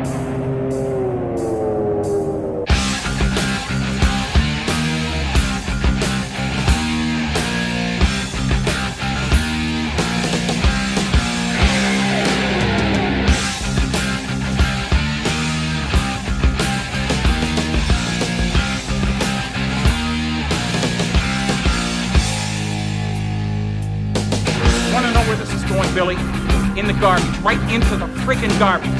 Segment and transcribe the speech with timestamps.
[0.00, 0.12] Want
[25.06, 26.16] to know where this is going, Billy?
[26.78, 28.99] In the garbage, right into the freaking garbage.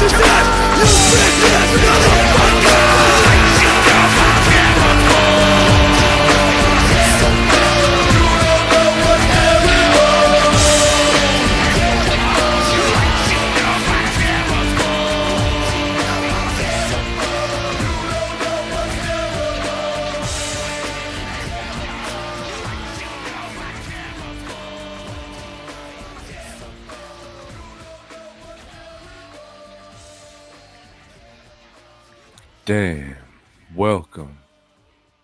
[0.00, 0.46] a bitch's ass.
[0.78, 2.39] You bitch ass motherfucker.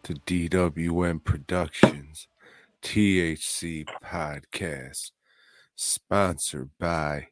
[0.06, 2.28] To DWN Productions
[2.80, 5.10] THC Podcast.
[5.74, 7.26] Sponsored by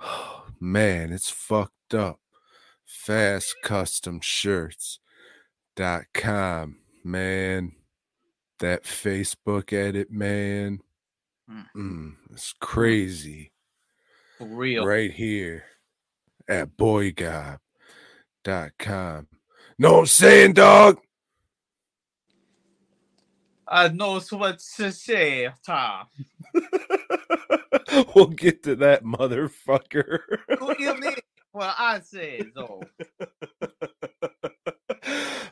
[0.60, 2.20] man, it's fucked up.
[2.84, 5.00] Fast Custom Shirts
[5.74, 7.72] dot com, man.
[8.60, 10.78] That Facebook edit, man.
[11.76, 13.50] Mm, it's crazy
[14.38, 14.86] For real.
[14.86, 15.64] right here
[16.48, 17.58] at boygob.com.
[19.80, 20.98] Know what I'm saying, dog?
[23.70, 26.06] I know what to say, Tom.
[28.14, 30.20] we'll get to that motherfucker.
[30.58, 31.16] What do you mean?
[31.52, 32.82] Well, I say so.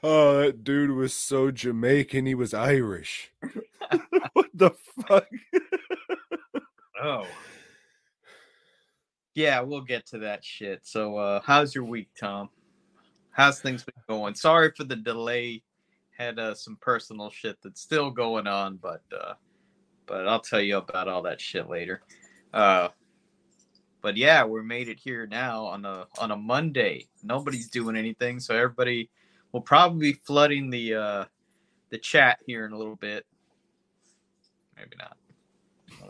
[0.03, 3.33] oh, that dude was so Jamaican, he was Irish.
[4.33, 4.71] what the
[5.07, 5.27] fuck?
[6.99, 7.27] Oh.
[9.35, 10.81] Yeah, we'll get to that shit.
[10.85, 12.49] So, uh, how's your week, Tom?
[13.33, 14.35] How's things been going?
[14.35, 15.63] Sorry for the delay.
[16.19, 19.35] Had uh, some personal shit that's still going on, but uh,
[20.07, 22.03] but I'll tell you about all that shit later.
[22.55, 22.89] Uh,
[24.01, 27.09] but yeah, we made it here now on a on a Monday.
[27.23, 29.11] Nobody's doing anything, so everybody
[29.53, 31.25] will probably be flooding the uh,
[31.91, 33.27] the chat here in a little bit.
[34.77, 35.17] Maybe not.
[36.01, 36.07] I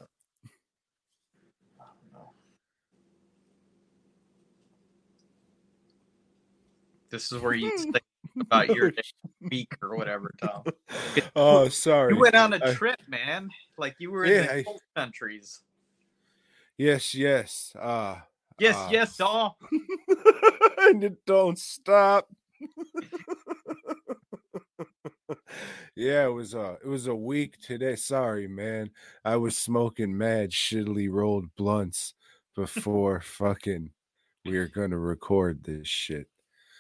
[1.85, 2.31] don't know.
[7.11, 8.03] This is where you think
[8.41, 8.93] about your
[9.41, 10.65] week or whatever, Tom.
[11.37, 12.15] Oh, sorry.
[12.15, 13.49] You went on a I- trip, man.
[13.79, 15.61] Like you were in the cold countries.
[16.79, 17.75] Yes, yes.
[17.81, 18.17] Uh
[18.59, 18.89] Yes, Ah.
[18.91, 19.59] yes, all.
[20.79, 22.27] and it don't stop.
[25.95, 27.97] yeah, it was uh it was a week today.
[27.97, 28.91] Sorry, man.
[29.25, 32.15] I was smoking mad shittily rolled blunts
[32.55, 33.91] before fucking
[34.45, 36.29] we are gonna record this shit.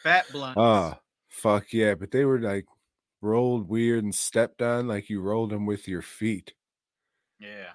[0.02, 0.56] Fat blunts.
[0.58, 0.98] Ah,
[1.36, 2.66] fuck yeah, but they were like
[3.20, 6.54] rolled weird and stepped on like you rolled them with your feet.
[7.38, 7.70] yeah.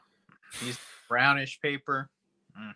[0.61, 2.09] These brownish paper.
[2.59, 2.73] Mm.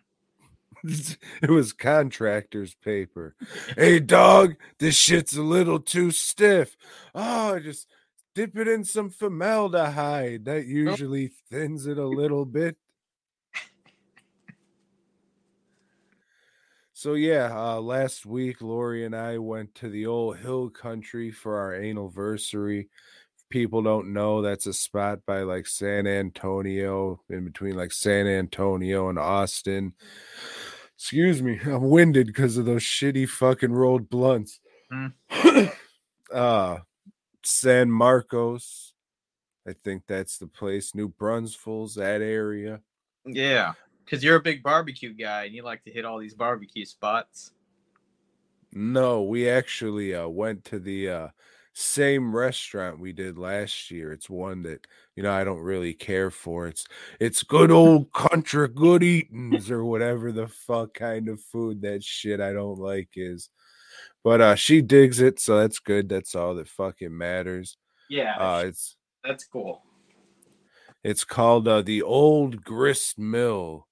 [1.42, 3.34] it was contractor's paper.
[3.76, 6.76] hey dog, this shit's a little too stiff.
[7.14, 7.86] Oh, just
[8.34, 10.44] dip it in some formaldehyde.
[10.46, 12.76] That usually thins it a little bit.
[16.98, 21.58] So yeah, uh, last week Lori and I went to the old hill country for
[21.58, 22.88] our anniversary.
[23.50, 29.10] People don't know, that's a spot by like San Antonio, in between like San Antonio
[29.10, 29.92] and Austin.
[30.94, 34.58] Excuse me, I'm winded because of those shitty fucking rolled blunts.
[34.90, 35.72] Mm.
[36.32, 36.78] uh
[37.44, 38.94] San Marcos.
[39.68, 40.94] I think that's the place.
[40.94, 42.80] New Braunfels that area.
[43.26, 43.74] Yeah.
[44.06, 47.52] Because you're a big barbecue guy and you like to hit all these barbecue spots.
[48.72, 51.28] No, we actually uh, went to the uh,
[51.72, 54.12] same restaurant we did last year.
[54.12, 56.68] It's one that you know I don't really care for.
[56.68, 56.86] It's
[57.20, 62.40] it's good old country good eatings or whatever the fuck kind of food that shit
[62.40, 63.50] I don't like is.
[64.22, 66.08] But uh she digs it, so that's good.
[66.08, 67.76] That's all that fucking matters.
[68.08, 69.82] Yeah, Uh it's that's cool.
[71.02, 73.86] it's called uh the old grist mill.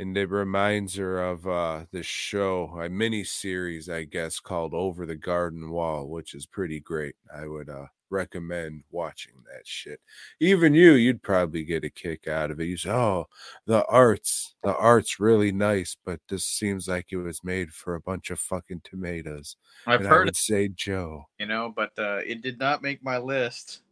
[0.00, 5.06] And it reminds her of uh the show, a mini series, I guess, called Over
[5.06, 7.16] the Garden Wall, which is pretty great.
[7.34, 10.00] I would uh recommend watching that shit.
[10.40, 12.64] Even you, you'd probably get a kick out of it.
[12.64, 13.26] You say, Oh,
[13.66, 18.00] the arts, the art's really nice, but this seems like it was made for a
[18.00, 19.56] bunch of fucking tomatoes.
[19.86, 21.26] I've and I heard would it, say Joe.
[21.38, 23.82] you know, but uh, it did not make my list.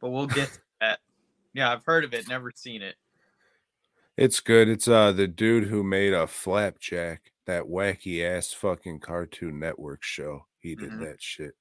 [0.00, 0.98] But we'll get to that.
[1.54, 2.96] Yeah, I've heard of it, never seen it.
[4.22, 4.68] It's good.
[4.68, 10.46] It's uh the dude who made a flapjack, that wacky ass fucking Cartoon Network show.
[10.60, 11.00] He did Mhm.
[11.00, 11.56] that shit.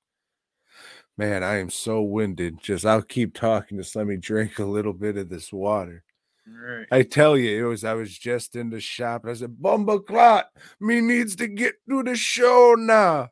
[1.18, 2.60] Man, I am so winded.
[2.62, 3.80] Just I'll keep talking.
[3.80, 6.04] Just let me drink a little bit of this water.
[6.46, 6.86] Right.
[6.92, 10.06] I tell you, it was I was just in the shop and I said, Bumba
[10.06, 10.46] Clot,
[10.80, 13.30] me needs to get to the show now.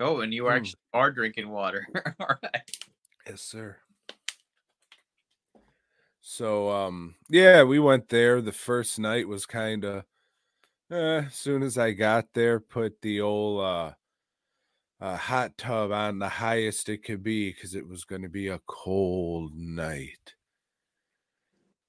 [0.00, 0.50] Oh, and you Hmm.
[0.50, 1.86] actually are drinking water.
[2.18, 2.76] All right.
[3.24, 3.76] Yes, sir.
[6.26, 8.40] So um yeah, we went there.
[8.40, 10.04] The first night was kind of
[10.90, 13.92] uh, as soon as I got there, put the old uh
[15.02, 18.60] uh hot tub on the highest it could be because it was gonna be a
[18.66, 20.34] cold night.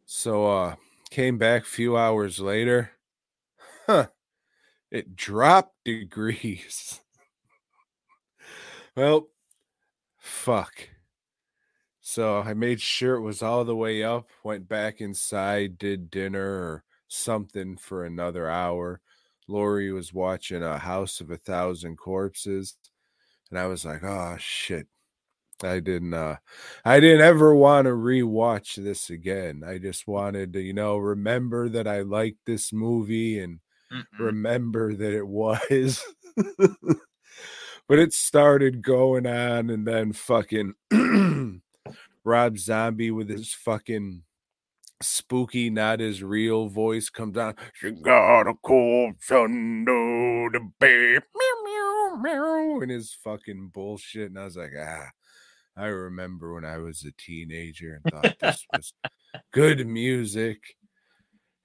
[0.05, 0.75] So uh
[1.11, 2.91] came back a few hours later.
[3.87, 4.07] Huh.
[4.91, 6.99] It dropped degrees.
[8.97, 9.29] well,
[10.19, 10.89] fuck.
[12.15, 16.47] So I made sure it was all the way up, went back inside, did dinner
[16.47, 19.01] or something for another hour.
[19.49, 22.77] Lori was watching a House of a Thousand Corpses,
[23.51, 24.87] and I was like, oh shit.
[25.61, 26.37] I didn't uh
[26.85, 29.63] I didn't ever want to rewatch this again.
[29.67, 33.59] I just wanted to, you know, remember that I liked this movie and
[33.91, 34.19] Mm-mm.
[34.19, 36.01] remember that it was.
[37.87, 40.73] but it started going on, and then fucking
[42.25, 44.23] Rob Zombie with his fucking
[45.01, 47.55] spooky, not his real voice comes on.
[47.73, 51.21] She got a cold son to babe.
[51.35, 52.79] Meow, meow, meow.
[52.81, 54.29] And his fucking bullshit.
[54.29, 55.09] And I was like, ah,
[55.77, 58.93] I remember when I was a teenager and thought this was
[59.53, 60.57] good music.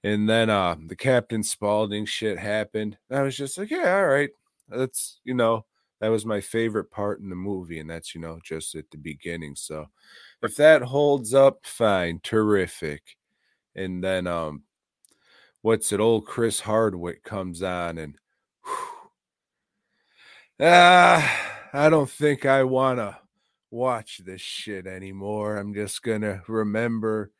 [0.03, 2.97] And then uh the Captain Spaulding shit happened.
[3.11, 4.29] I was just like, yeah, all right.
[4.67, 5.65] That's you know,
[6.01, 8.97] that was my favorite part in the movie, and that's you know, just at the
[8.97, 9.55] beginning.
[9.55, 9.87] So
[10.41, 13.15] if that holds up, fine, terrific.
[13.75, 14.63] And then um
[15.61, 18.15] what's it, old Chris Hardwick comes on and
[20.59, 23.19] ah, I don't think I wanna
[23.69, 25.57] watch this shit anymore.
[25.57, 27.31] I'm just gonna remember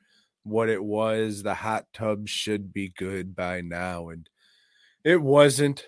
[0.44, 1.44] what it was.
[1.44, 4.30] The hot tub should be good by now, and
[5.04, 5.88] it wasn't.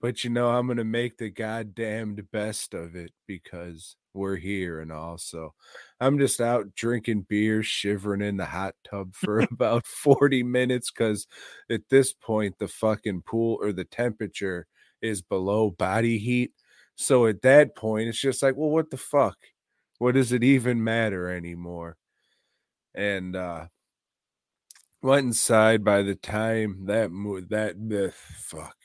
[0.00, 4.90] But you know, I'm gonna make the goddamned best of it because we're here and
[4.92, 5.54] also
[6.00, 11.26] I'm just out drinking beer, shivering in the hot tub for about 40 minutes because
[11.70, 14.66] at this point the fucking pool or the temperature
[15.02, 16.52] is below body heat.
[16.96, 19.36] So at that point, it's just like, well, what the fuck?
[19.98, 21.96] What does it even matter anymore?
[22.94, 23.66] And uh
[25.02, 28.76] went inside by the time that mo- that the fuck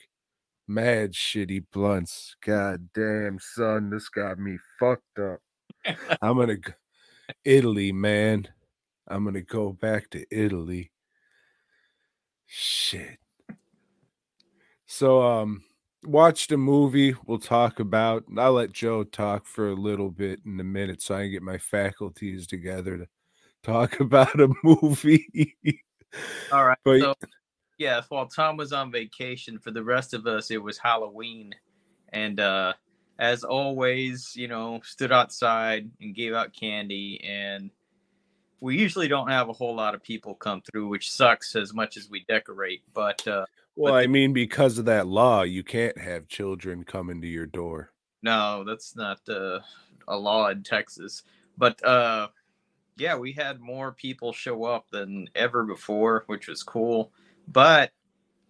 [0.68, 2.36] mad shitty blunts.
[2.44, 5.40] God damn, son, this got me fucked up.
[6.20, 6.72] I'm gonna go
[7.44, 8.48] Italy, man.
[9.08, 10.92] I'm gonna go back to Italy.
[12.46, 13.18] Shit.
[14.86, 15.62] So um
[16.04, 18.24] watched a movie we'll talk about.
[18.36, 21.42] I'll let Joe talk for a little bit in a minute so I can get
[21.42, 23.06] my faculties together to
[23.62, 25.56] talk about a movie.
[26.52, 26.78] All right.
[26.84, 27.14] But- so,
[27.78, 31.54] yeah, while Tom was on vacation, for the rest of us, it was Halloween.
[32.12, 32.74] And uh,
[33.18, 37.20] as always, you know, stood outside and gave out candy.
[37.24, 37.70] And
[38.60, 41.96] we usually don't have a whole lot of people come through, which sucks as much
[41.96, 42.82] as we decorate.
[42.94, 47.26] But uh, well, I mean, because of that law, you can't have children coming to
[47.26, 47.90] your door.
[48.22, 49.60] No, that's not uh,
[50.08, 51.22] a law in Texas.
[51.56, 52.28] But uh,
[52.96, 57.12] yeah, we had more people show up than ever before, which was cool.
[57.48, 57.92] But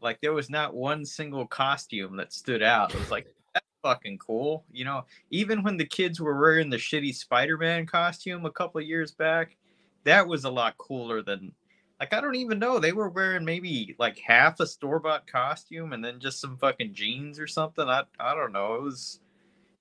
[0.00, 2.94] like, there was not one single costume that stood out.
[2.94, 4.64] It was like that's fucking cool.
[4.72, 8.86] You know, even when the kids were wearing the shitty Spider-Man costume a couple of
[8.86, 9.56] years back,
[10.04, 11.52] that was a lot cooler than.
[12.00, 12.80] Like I don't even know.
[12.80, 16.94] They were wearing maybe like half a store bought costume and then just some fucking
[16.94, 17.88] jeans or something.
[17.88, 18.74] I I don't know.
[18.74, 19.20] It was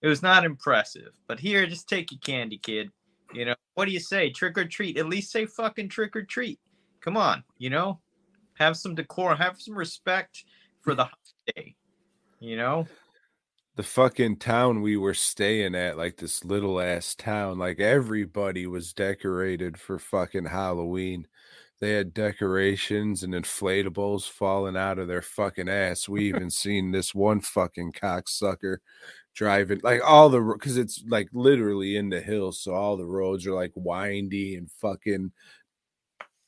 [0.02, 1.14] it was not impressive.
[1.28, 2.92] But here, just take your candy, kid.
[3.34, 4.30] You know, what do you say?
[4.30, 4.98] Trick or treat.
[4.98, 6.60] At least say fucking trick or treat.
[7.00, 8.00] Come on, you know?
[8.60, 10.46] Have some decorum, have some respect
[10.82, 11.76] for the holiday.
[12.40, 12.88] You know?
[13.76, 18.94] the fucking town we were staying at, like this little ass town, like everybody was
[18.94, 21.26] decorated for fucking Halloween.
[21.80, 26.08] They had decorations and inflatables falling out of their fucking ass.
[26.08, 28.78] We even seen this one fucking cocksucker
[29.34, 33.48] driving like all the because it's like literally in the hills, so all the roads
[33.48, 35.32] are like windy and fucking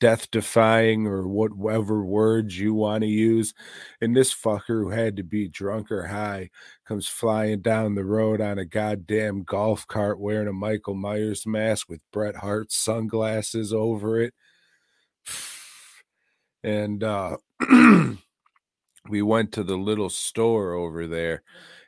[0.04, 3.54] death defying or whatever words you want to use.
[4.02, 6.50] And this fucker who had to be drunk or high
[6.86, 11.88] comes flying down the road on a goddamn golf cart wearing a Michael Myers mask
[11.88, 14.34] with Bret Hart sunglasses over it
[16.66, 17.38] and uh,
[19.10, 21.44] we went to the little store over there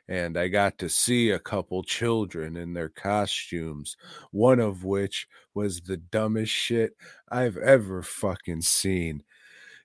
[0.08, 3.96] and I got to see a couple children in their costumes,
[4.30, 6.96] one of which was the dumbest shit
[7.28, 9.22] I've ever fucking seen.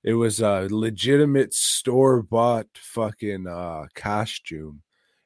[0.04, 4.82] It was a legitimate store bought fucking uh, costume,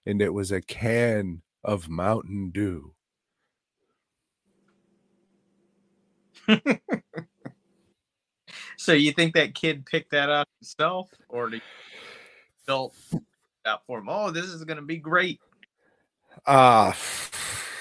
[0.05, 2.93] and it was a can of Mountain Dew.
[8.77, 11.61] So you think that kid picked that out himself, or did
[12.67, 12.93] felt
[13.65, 14.09] out for him?
[14.09, 15.39] Oh, this is gonna be great.
[16.45, 16.93] Uh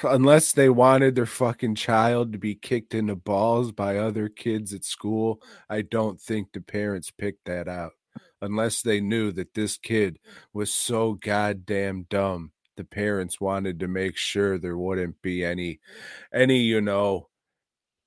[0.05, 4.73] unless they wanted their fucking child to be kicked in the balls by other kids
[4.75, 7.93] at school, I don't think the parents picked that out.
[8.41, 10.19] Unless they knew that this kid
[10.53, 15.81] was so goddamn dumb, the parents wanted to make sure there wouldn't be any,
[16.33, 17.29] any, you know,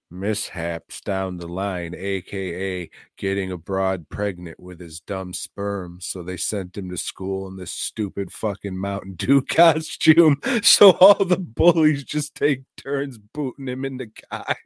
[0.09, 5.99] mishaps down the line, aka getting a broad pregnant with his dumb sperm.
[6.01, 10.37] So they sent him to school in this stupid fucking Mountain Dew costume.
[10.63, 14.57] So all the bullies just take turns booting him in the cock.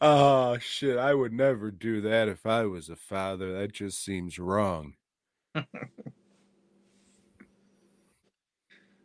[0.00, 3.58] oh shit, I would never do that if I was a father.
[3.58, 4.94] That just seems wrong.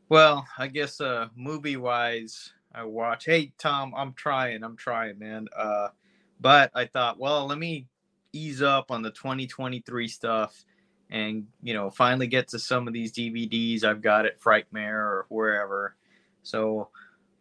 [0.10, 3.26] Well, I guess uh movie wise, I watch.
[3.26, 5.48] Hey Tom, I'm trying, I'm trying, man.
[5.56, 5.90] Uh
[6.40, 7.88] but I thought, well, let me
[8.34, 10.66] ease up on the 2023 stuff
[11.10, 15.26] and you know finally get to some of these DVDs I've got at Frightmare or
[15.30, 15.96] wherever.
[16.44, 16.90] So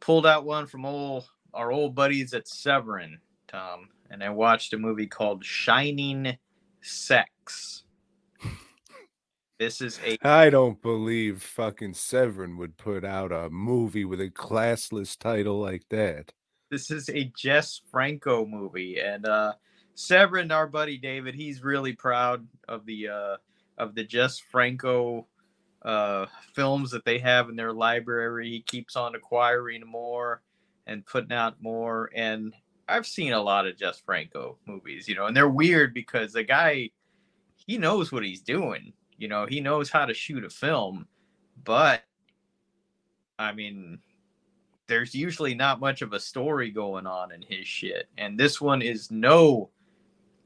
[0.01, 4.79] pulled out one from old our old buddies at Severin, Tom, and I watched a
[4.79, 6.37] movie called Shining
[6.83, 7.84] Sex.
[9.59, 10.19] This is a.
[10.27, 15.89] I don't believe fucking Severin would put out a movie with a classless title like
[15.91, 16.33] that.
[16.71, 19.53] This is a Jess Franco movie, and uh
[19.95, 23.37] Severin, our buddy David, he's really proud of the uh
[23.79, 25.29] of the Jess Franco
[25.83, 28.51] uh films that they have in their library.
[28.51, 30.43] He keeps on acquiring more
[30.89, 32.53] and putting out more, and
[32.89, 36.43] I've seen a lot of Jess Franco movies, you know, and they're weird because the
[36.43, 36.91] guy
[37.55, 41.07] he knows what he's doing you know, he knows how to shoot a film,
[41.65, 42.03] but
[43.39, 43.99] I mean,
[44.87, 48.09] there's usually not much of a story going on in his shit.
[48.19, 49.71] And this one is no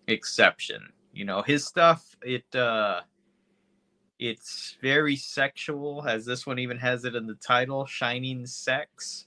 [0.06, 0.92] exception.
[1.12, 3.00] You know, his stuff, it uh
[4.18, 9.26] it's very sexual, as this one even has it in the title, Shining Sex.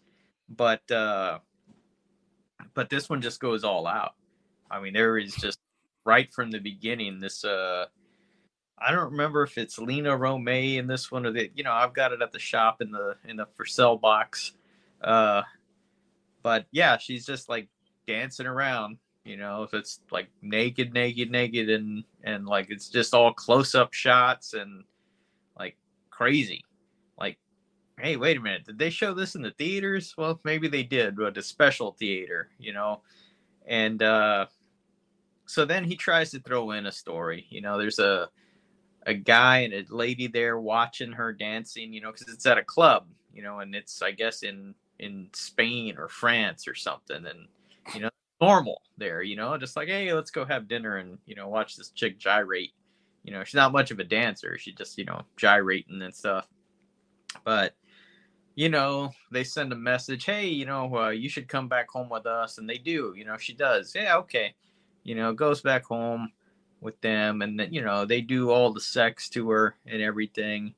[0.49, 1.39] But uh
[2.73, 4.15] but this one just goes all out.
[4.69, 5.59] I mean, there is just
[6.05, 7.85] right from the beginning this uh
[8.83, 11.93] I don't remember if it's Lina Romay in this one or the you know I've
[11.93, 14.53] got it at the shop in the in the for sale box,
[15.01, 15.43] uh,
[16.41, 17.67] but yeah, she's just like
[18.07, 18.97] dancing around.
[19.23, 23.75] You know, if it's like naked, naked, naked, and and like it's just all close
[23.75, 24.83] up shots and
[25.57, 25.77] like
[26.09, 26.63] crazy.
[27.19, 27.37] Like,
[27.99, 30.15] hey, wait a minute, did they show this in the theaters?
[30.17, 33.01] Well, maybe they did, but a special theater, you know,
[33.67, 34.47] and uh,
[35.45, 37.45] so then he tries to throw in a story.
[37.49, 38.29] You know, there's a
[39.05, 42.63] a guy and a lady there watching her dancing, you know, because it's at a
[42.63, 47.47] club, you know, and it's I guess in in Spain or France or something, and
[47.95, 51.35] you know, normal there, you know, just like hey, let's go have dinner and you
[51.35, 52.73] know watch this chick gyrate.
[53.23, 56.47] You know, she's not much of a dancer; she just you know gyrating and stuff.
[57.43, 57.75] But
[58.55, 62.09] you know, they send a message, hey, you know, uh, you should come back home
[62.09, 63.13] with us, and they do.
[63.15, 63.93] You know, she does.
[63.95, 64.53] Yeah, okay.
[65.03, 66.31] You know, goes back home
[66.81, 70.73] with them and then you know they do all the sex to her and everything.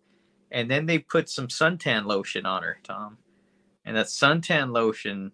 [0.51, 3.17] And then they put some suntan lotion on her tom.
[3.85, 5.31] And that suntan lotion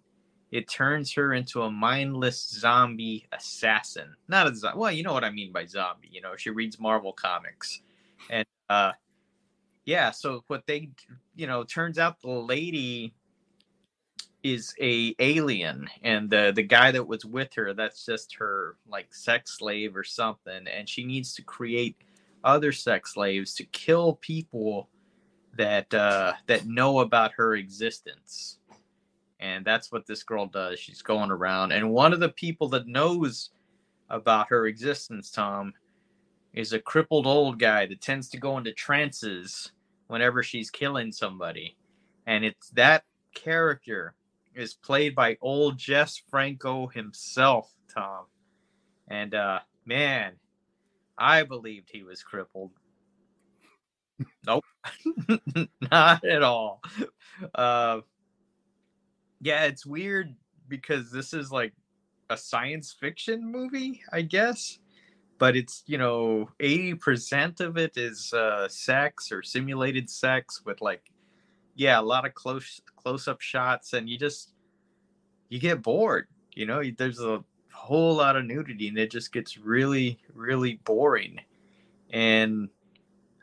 [0.50, 4.14] it turns her into a mindless zombie assassin.
[4.28, 6.80] Not a zombie well you know what i mean by zombie you know she reads
[6.80, 7.82] marvel comics.
[8.30, 8.92] And uh
[9.84, 10.90] yeah so what they
[11.34, 13.14] you know turns out the lady
[14.42, 19.12] is a alien and the the guy that was with her that's just her like
[19.14, 21.96] sex slave or something and she needs to create
[22.42, 24.88] other sex slaves to kill people
[25.56, 28.58] that uh that know about her existence.
[29.40, 30.78] And that's what this girl does.
[30.78, 33.50] She's going around and one of the people that knows
[34.08, 35.72] about her existence tom
[36.52, 39.70] is a crippled old guy that tends to go into trances
[40.08, 41.76] whenever she's killing somebody.
[42.26, 43.04] And it's that
[43.34, 44.14] character
[44.60, 48.26] is played by old Jess Franco himself, Tom.
[49.08, 50.34] And uh man,
[51.18, 52.72] I believed he was crippled.
[54.46, 54.64] Nope.
[55.90, 56.82] Not at all.
[57.54, 58.00] Uh
[59.40, 60.34] yeah, it's weird
[60.68, 61.72] because this is like
[62.28, 64.78] a science fiction movie, I guess.
[65.38, 71.10] But it's, you know, 80% of it is uh sex or simulated sex with like
[71.76, 74.52] yeah, a lot of close close up shots, and you just
[75.48, 76.28] you get bored.
[76.54, 81.40] You know, there's a whole lot of nudity, and it just gets really really boring.
[82.10, 82.68] And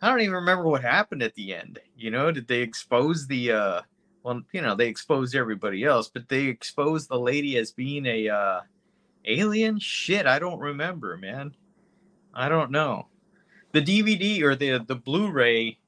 [0.01, 1.79] I don't even remember what happened at the end.
[1.97, 3.81] You know, did they expose the uh
[4.23, 8.29] well, you know, they exposed everybody else, but they exposed the lady as being a
[8.29, 8.61] uh
[9.25, 9.79] alien?
[9.79, 11.55] Shit, I don't remember, man.
[12.33, 13.07] I don't know.
[13.71, 15.79] The DVD or the the Blu-ray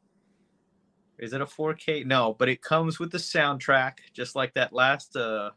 [1.19, 2.05] is it a 4K?
[2.05, 5.51] No, but it comes with the soundtrack, just like that last uh,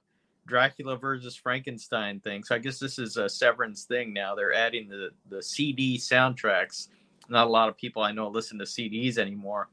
[0.47, 2.43] Dracula versus Frankenstein thing.
[2.43, 4.35] So I guess this is a Severin's thing now.
[4.35, 6.89] They're adding the the CD soundtracks.
[7.29, 9.69] Not a lot of people I know listen to CDs anymore,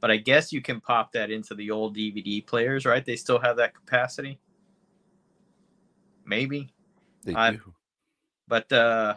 [0.00, 3.04] but I guess you can pop that into the old DVD players, right?
[3.04, 4.38] They still have that capacity.
[6.24, 6.72] Maybe.
[7.24, 7.74] They I- do.
[8.46, 9.16] But uh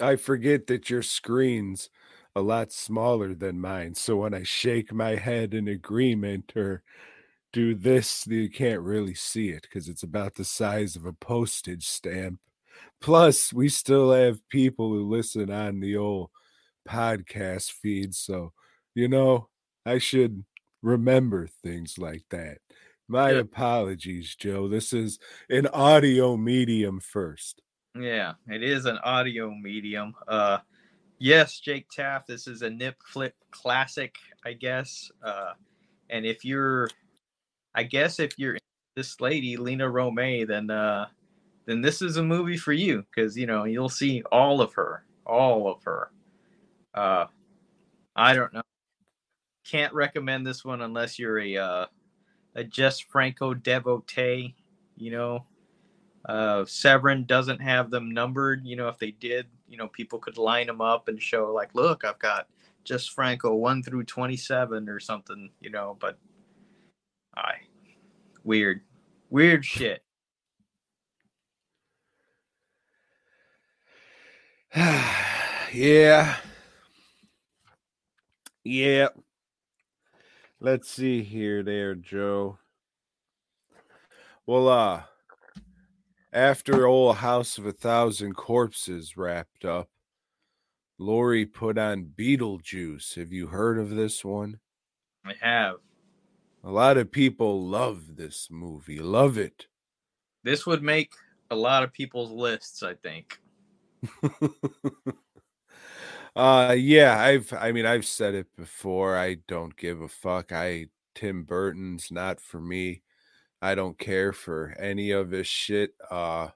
[0.00, 1.90] I forget that your screen's
[2.34, 3.94] a lot smaller than mine.
[3.94, 6.82] So when I shake my head in agreement or
[7.52, 11.86] do this, you can't really see it because it's about the size of a postage
[11.86, 12.40] stamp.
[13.00, 16.30] Plus, we still have people who listen on the old
[16.88, 18.14] podcast feed.
[18.14, 18.52] So,
[18.94, 19.48] you know,
[19.84, 20.44] I should
[20.82, 22.58] remember things like that.
[23.08, 23.40] My Yeah.
[23.40, 24.68] apologies, Joe.
[24.68, 25.18] This is
[25.50, 27.60] an audio medium first.
[27.94, 30.14] Yeah, it is an audio medium.
[30.26, 30.58] Uh
[31.22, 35.10] yes, Jake Taft, this is a nip flip classic, I guess.
[35.22, 35.52] Uh
[36.10, 36.90] and if you're
[37.74, 38.58] I guess if you're
[38.96, 41.06] this lady, Lina Romay, then uh
[41.64, 45.04] then this is a movie for you because you know you'll see all of her.
[45.24, 46.10] All of her.
[46.94, 47.26] Uh
[48.16, 48.62] I don't know.
[49.64, 51.86] Can't recommend this one unless you're a uh
[52.56, 54.54] a Jess Franco devotee,
[54.96, 55.46] you know.
[56.24, 58.64] Uh, Severin doesn't have them numbered.
[58.64, 61.74] You know, if they did, you know, people could line them up and show, like,
[61.74, 62.46] look, I've got
[62.84, 66.18] Jess Franco 1 through 27 or something, you know, but
[67.34, 67.54] I
[68.44, 68.82] weird.
[69.30, 70.02] Weird shit.
[74.76, 76.36] yeah.
[78.62, 79.08] Yeah.
[80.60, 82.58] Let's see here there, Joe.
[84.44, 85.02] Well, uh
[86.32, 89.88] after old House of a Thousand Corpses wrapped up,
[90.98, 93.16] Lori put on Beetlejuice.
[93.16, 94.60] Have you heard of this one?
[95.24, 95.76] I have.
[96.64, 99.00] A lot of people love this movie.
[99.00, 99.66] Love it.
[100.44, 101.12] This would make
[101.50, 103.40] a lot of people's lists, I think.
[106.36, 109.16] uh yeah, I've I mean I've said it before.
[109.16, 110.52] I don't give a fuck.
[110.52, 113.02] I Tim Burton's not for me.
[113.62, 115.94] I don't care for any of his shit.
[116.10, 116.48] Uh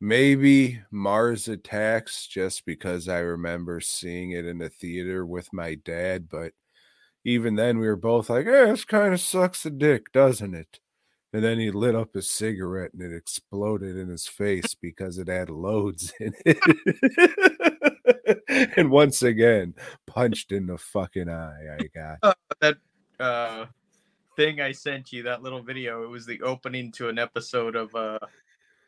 [0.00, 6.28] maybe Mars Attacks just because I remember seeing it in the theater with my dad,
[6.28, 6.52] but
[7.24, 10.78] even then we were both like, "Eh, this kind of sucks a dick, doesn't it?"
[11.32, 15.28] And then he lit up a cigarette and it exploded in his face because it
[15.28, 16.58] had loads in it.
[18.76, 19.74] and once again,
[20.06, 21.76] punched in the fucking eye.
[21.78, 22.36] I got.
[22.60, 22.76] that
[23.18, 23.66] uh
[24.36, 27.94] thing I sent you, that little video, it was the opening to an episode of
[27.94, 28.18] uh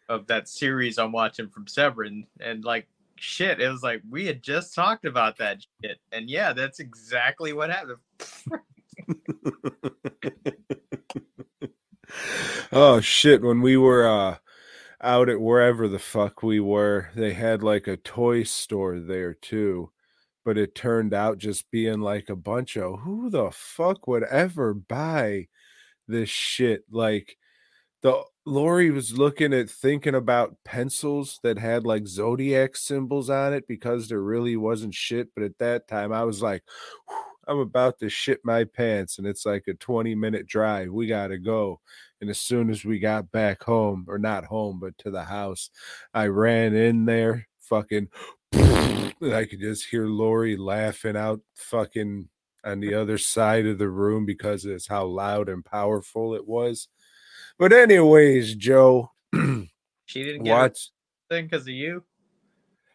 [0.08, 4.42] of that series I'm watching from Severin and like shit, it was like we had
[4.42, 5.98] just talked about that shit.
[6.12, 7.98] And yeah, that's exactly what happened.
[12.72, 13.42] oh shit!
[13.42, 14.36] When we were uh
[15.00, 19.90] out at wherever the fuck we were, they had like a toy store there too.
[20.48, 24.72] But it turned out just being like a bunch of who the fuck would ever
[24.72, 25.48] buy
[26.06, 26.84] this shit?
[26.90, 27.36] Like
[28.00, 33.68] the Lori was looking at thinking about pencils that had like zodiac symbols on it
[33.68, 35.28] because there really wasn't shit.
[35.34, 36.62] But at that time, I was like,
[37.46, 40.88] I'm about to shit my pants, and it's like a 20 minute drive.
[40.88, 41.82] We gotta go.
[42.22, 45.68] And as soon as we got back home, or not home, but to the house,
[46.14, 48.08] I ran in there, fucking.
[49.20, 52.28] And I could just hear Lori laughing out fucking
[52.64, 56.88] on the other side of the room because it's how loud and powerful it was.
[57.58, 59.10] But anyways, Joe,
[60.06, 60.90] She didn't get watch.
[61.28, 62.02] thing because of you.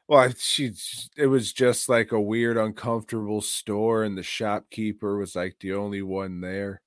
[0.08, 0.74] Well, she
[1.16, 6.02] it was just like a weird, uncomfortable store, and the shopkeeper was like the only
[6.02, 6.82] one there.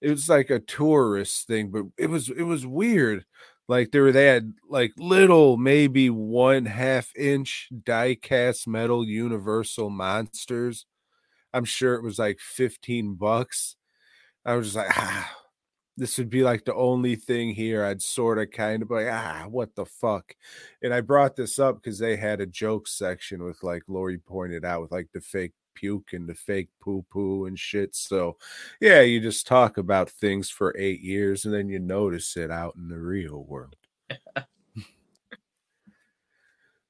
[0.00, 3.24] It was like a tourist thing, but it was it was weird.
[3.68, 10.86] Like there they had like little, maybe one half inch die cast metal universal monsters.
[11.52, 13.76] I'm sure it was like 15 bucks.
[14.44, 15.32] I was just like, ah,
[15.96, 17.84] this would be like the only thing here.
[17.84, 20.34] I'd sort of kind of like, ah, what the fuck?
[20.82, 24.64] And I brought this up because they had a joke section with like Lori pointed
[24.64, 27.94] out with like the fake puke and the fake poo poo and shit.
[27.94, 28.36] So
[28.80, 32.74] yeah, you just talk about things for eight years and then you notice it out
[32.76, 33.76] in the real world.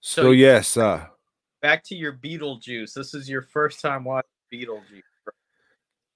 [0.00, 1.06] so, So yes, uh
[1.62, 2.94] Back to your Beetlejuice.
[2.94, 5.02] This is your first time watching Beetlejuice.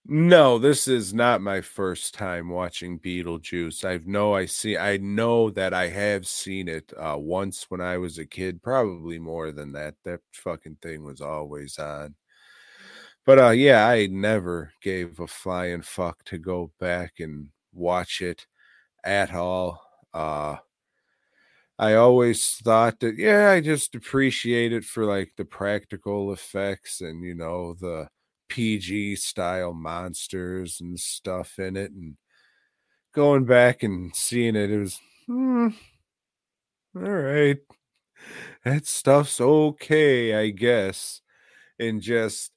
[0.07, 3.85] No, this is not my first time watching Beetlejuice.
[3.85, 7.99] I've know I see I know that I have seen it uh once when I
[7.99, 9.95] was a kid, probably more than that.
[10.05, 12.15] That fucking thing was always on.
[13.25, 18.47] But uh yeah, I never gave a flying fuck to go back and watch it
[19.05, 19.83] at all.
[20.15, 20.59] Uh
[21.79, 27.25] I always thought that yeah, I just appreciate it for like the practical effects and
[27.25, 28.09] you know the
[28.49, 31.93] PG style monsters and stuff in it.
[31.93, 32.17] And
[33.15, 35.69] going back and seeing it, it was hmm,
[36.97, 37.59] all right.
[38.65, 41.21] That stuff's okay, I guess.
[41.79, 42.53] And just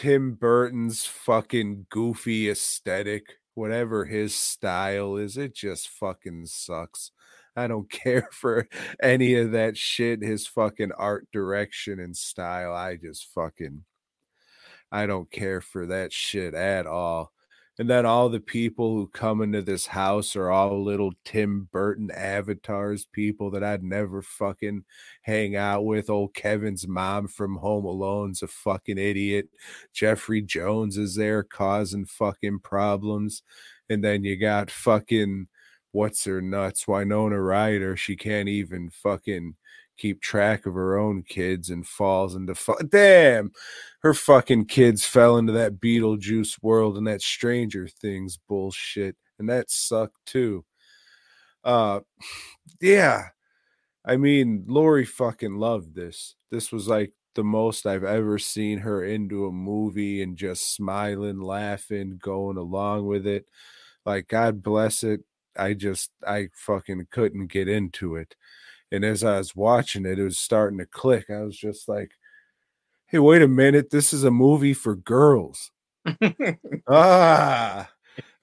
[0.00, 7.10] Tim Burton's fucking goofy aesthetic, whatever his style is, it just fucking sucks.
[7.54, 8.66] I don't care for
[9.02, 12.72] any of that shit, his fucking art direction and style.
[12.72, 13.84] I just fucking
[14.90, 17.32] I don't care for that shit at all.
[17.80, 22.10] And then all the people who come into this house are all little Tim Burton
[22.10, 24.84] avatars, people that I'd never fucking
[25.22, 26.10] hang out with.
[26.10, 29.48] Old Kevin's mom from Home Alone's a fucking idiot.
[29.94, 33.42] Jeffrey Jones is there causing fucking problems.
[33.88, 35.48] And then you got fucking
[35.92, 37.96] what's her nuts, Winona Ryder.
[37.96, 39.54] She can't even fucking
[40.00, 43.52] keep track of her own kids and falls into fu- damn
[44.00, 49.70] her fucking kids fell into that Beetlejuice world and that Stranger Things bullshit, and that
[49.70, 50.64] sucked too.
[51.62, 52.00] Uh,
[52.80, 53.28] yeah,
[54.04, 56.34] I mean, Lori fucking loved this.
[56.50, 61.40] This was like the most I've ever seen her into a movie and just smiling,
[61.40, 63.46] laughing, going along with it.
[64.06, 65.20] Like, God bless it.
[65.56, 68.34] I just, I fucking couldn't get into it.
[68.92, 71.30] And as I was watching it, it was starting to click.
[71.30, 72.10] I was just like,
[73.06, 73.90] hey, wait a minute.
[73.90, 75.70] This is a movie for girls.
[76.88, 77.90] ah,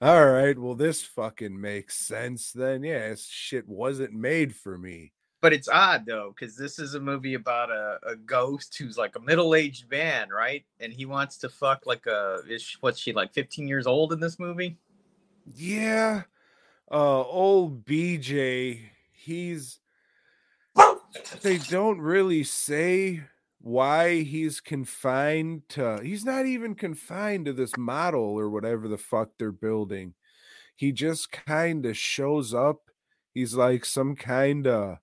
[0.00, 0.58] all right.
[0.58, 2.82] Well, this fucking makes sense then.
[2.82, 5.12] Yeah, this shit wasn't made for me.
[5.40, 9.14] But it's odd though, because this is a movie about a, a ghost who's like
[9.16, 10.64] a middle aged man, right?
[10.80, 14.12] And he wants to fuck like a is she, what's she like 15 years old
[14.12, 14.76] in this movie?
[15.54, 16.22] Yeah.
[16.90, 18.80] Uh old BJ,
[19.12, 19.78] he's
[21.42, 23.22] they don't really say
[23.60, 29.30] why he's confined to he's not even confined to this model or whatever the fuck
[29.38, 30.14] they're building.
[30.76, 32.90] He just kind of shows up.
[33.34, 34.98] He's like some kind of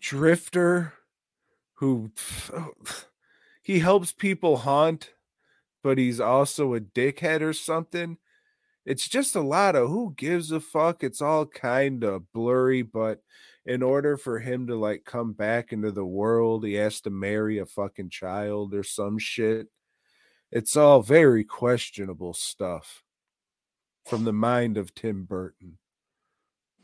[0.00, 0.94] drifter
[1.74, 2.10] who
[3.62, 5.12] he helps people haunt,
[5.82, 8.18] but he's also a dickhead or something.
[8.84, 11.04] It's just a lot of who gives a fuck.
[11.04, 13.22] It's all kind of blurry, but
[13.68, 17.58] in order for him to like come back into the world, he has to marry
[17.58, 19.68] a fucking child or some shit.
[20.50, 23.04] It's all very questionable stuff
[24.06, 25.76] from the mind of Tim Burton.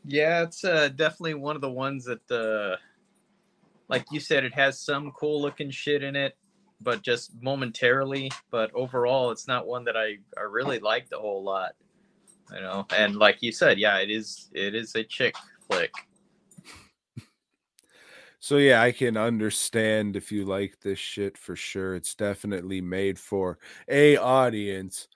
[0.04, 2.76] Yeah, it's uh, definitely one of the ones that, uh,
[3.88, 6.36] like you said, it has some cool looking shit in it,
[6.82, 8.30] but just momentarily.
[8.50, 11.72] But overall, it's not one that I, I really liked a whole lot.
[12.52, 15.34] You know, and like you said, yeah, it is it is a chick
[15.66, 15.90] flick.
[18.44, 21.94] So yeah, I can understand if you like this shit for sure.
[21.94, 25.08] It's definitely made for a audience,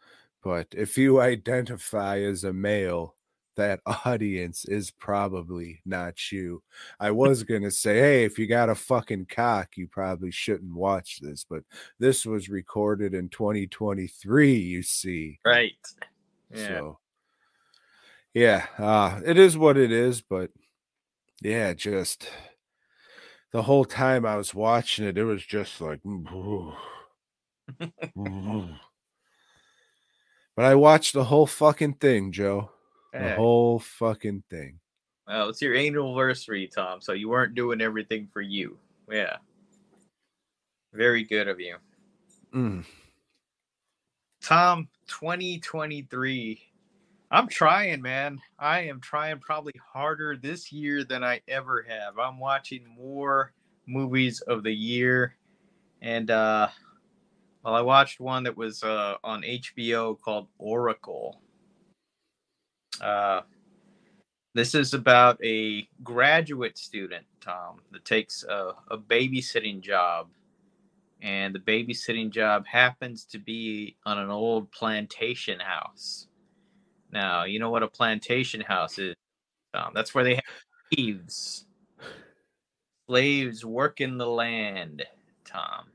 [0.43, 3.17] but if you identify as a male,
[3.57, 6.63] that audience is probably not you.
[6.99, 10.75] I was going to say, hey, if you got a fucking cock, you probably shouldn't
[10.75, 11.65] watch this, but
[11.99, 15.39] this was recorded in 2023, you see.
[15.45, 15.75] Right.
[16.51, 16.67] Yeah.
[16.67, 16.99] So,
[18.33, 20.51] yeah, uh, it is what it is, but
[21.43, 22.31] yeah, just
[23.53, 26.01] the whole time I was watching it, it was just like,
[30.57, 32.71] but I watched the whole fucking thing, Joe.
[33.13, 34.81] The whole fucking thing.
[35.27, 38.79] Well, it's your anniversary, Tom, so you weren't doing everything for you.
[39.11, 39.37] Yeah.
[40.93, 41.77] Very good of you.
[42.55, 42.85] Mm.
[44.43, 46.63] Tom, 2023.
[47.31, 48.41] I'm trying, man.
[48.59, 52.19] I am trying probably harder this year than I ever have.
[52.19, 53.53] I'm watching more
[53.87, 55.37] movies of the year.
[56.03, 56.69] And uh
[57.65, 61.43] well, I watched one that was uh on HBO called Oracle.
[63.01, 63.43] Uh
[64.55, 70.29] this is about a graduate student, Tom, that takes a, a babysitting job
[71.23, 76.28] and the babysitting job happens to be on an old plantation house.
[77.13, 79.15] Now, you know what a plantation house is?
[79.75, 80.45] Um, that's where they have
[80.93, 81.65] slaves.
[83.09, 85.03] Slaves working the land,
[85.45, 85.87] Tom.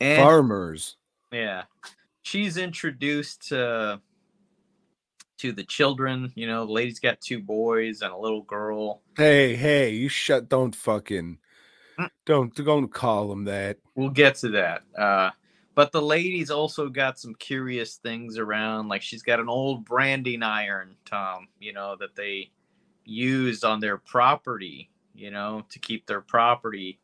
[0.00, 0.96] And Farmers.
[1.32, 1.64] yeah,
[2.22, 4.00] she's introduced to
[5.38, 6.32] to the children.
[6.36, 9.02] You know, the lady's got two boys and a little girl.
[9.16, 11.38] Hey, hey, you shut don't fucking
[11.98, 12.08] Mm.
[12.24, 13.76] don't don't call them that.
[13.96, 14.82] we'll get to that.
[14.96, 15.30] Uh,
[15.74, 18.88] but the lady's also got some curious things around.
[18.88, 22.50] Like she's got an old branding iron, Tom, you know, that they
[23.04, 26.98] used on their property, you know, to keep their property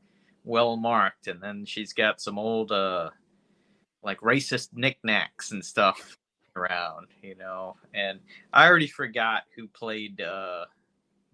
[0.44, 1.28] well marked.
[1.28, 3.10] And then she's got some old, uh,
[4.02, 6.18] like racist knickknacks and stuff
[6.54, 7.76] around, you know.
[7.94, 8.20] And
[8.52, 10.66] I already forgot who played uh,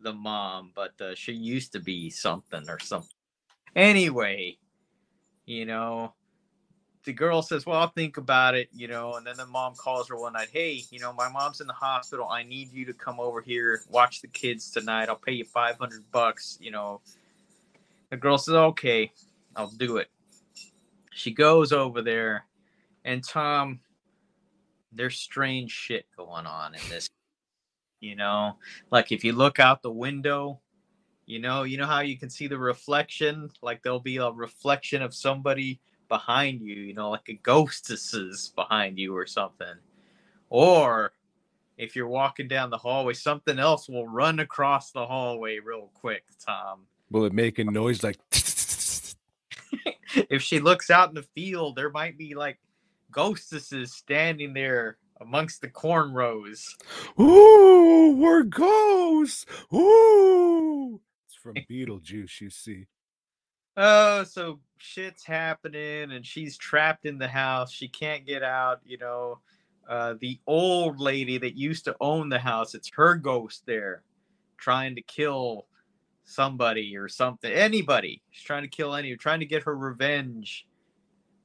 [0.00, 3.10] the mom, but uh, she used to be something or something.
[3.74, 4.58] Anyway,
[5.46, 6.14] you know,
[7.04, 10.08] the girl says, Well, I'll think about it, you know, and then the mom calls
[10.08, 12.28] her one night, Hey, you know, my mom's in the hospital.
[12.28, 15.08] I need you to come over here, watch the kids tonight.
[15.08, 17.00] I'll pay you 500 bucks, you know.
[18.10, 19.12] The girl says, Okay,
[19.54, 20.08] I'll do it.
[21.12, 22.44] She goes over there,
[23.04, 23.80] and Tom,
[24.92, 27.08] there's strange shit going on in this.
[28.00, 28.56] You know,
[28.90, 30.60] like if you look out the window,
[31.26, 35.00] you know, you know how you can see the reflection, like there'll be a reflection
[35.00, 35.80] of somebody
[36.14, 39.74] behind you, you know, like a ghostess is behind you or something.
[40.48, 41.10] Or
[41.76, 46.22] if you're walking down the hallway, something else will run across the hallway real quick,
[46.38, 46.82] Tom.
[47.10, 48.20] Will it make a noise like
[50.30, 52.60] if she looks out in the field, there might be like
[53.10, 56.76] ghostesses standing there amongst the corn rows.
[57.20, 59.46] Ooh, we're ghosts.
[59.74, 61.00] Ooh.
[61.26, 62.86] It's from Beetlejuice, you see.
[63.76, 67.72] Oh, so shit's happening and she's trapped in the house.
[67.72, 69.38] She can't get out, you know.
[69.88, 74.02] Uh, the old lady that used to own the house, it's her ghost there
[74.56, 75.66] trying to kill
[76.24, 77.52] somebody or something.
[77.52, 78.22] Anybody.
[78.30, 80.66] She's trying to kill any, trying to get her revenge.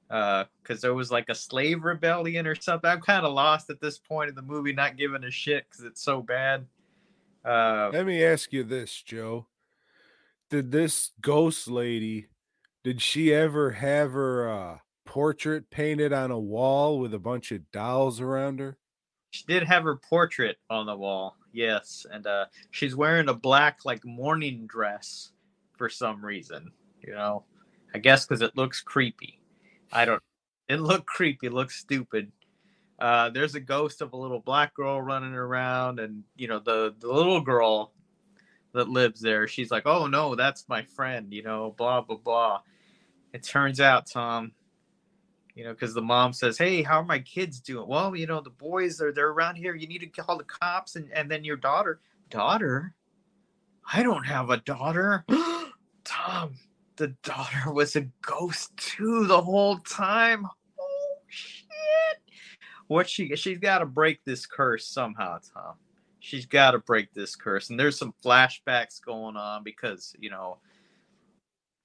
[0.09, 2.89] Uh, because there was like a slave rebellion or something.
[2.89, 5.85] I'm kind of lost at this point in the movie, not giving a shit because
[5.85, 6.65] it's so bad.
[7.45, 9.45] Uh, Let me ask you this, Joe.
[10.49, 12.27] Did this ghost lady
[12.83, 17.71] did she ever have her uh portrait painted on a wall with a bunch of
[17.71, 18.77] dolls around her?
[19.31, 23.79] She did have her portrait on the wall, yes, and uh, she's wearing a black
[23.85, 25.31] like morning dress
[25.77, 26.71] for some reason.
[27.01, 27.43] You know,
[27.93, 29.39] I guess because it looks creepy.
[29.91, 30.21] I don't.
[30.67, 31.47] It look creepy.
[31.47, 32.31] It looks stupid.
[32.99, 36.95] Uh, there's a ghost of a little black girl running around, and you know the
[36.99, 37.93] the little girl
[38.79, 39.47] that lives there.
[39.47, 42.61] She's like, "Oh no, that's my friend." You know, blah blah blah.
[43.33, 44.53] It turns out, Tom,
[45.55, 48.41] you know, because the mom says, "Hey, how are my kids doing?" Well, you know,
[48.41, 49.75] the boys are they're around here.
[49.75, 52.95] You need to call the cops, and and then your daughter, daughter,
[53.91, 55.25] I don't have a daughter,
[56.03, 56.55] Tom.
[56.95, 60.45] The daughter was a ghost too the whole time.
[60.79, 61.67] Oh shit!
[62.87, 65.75] What she she's got to break this curse somehow, Tom.
[66.19, 70.57] She's got to break this curse, and there's some flashbacks going on because you know.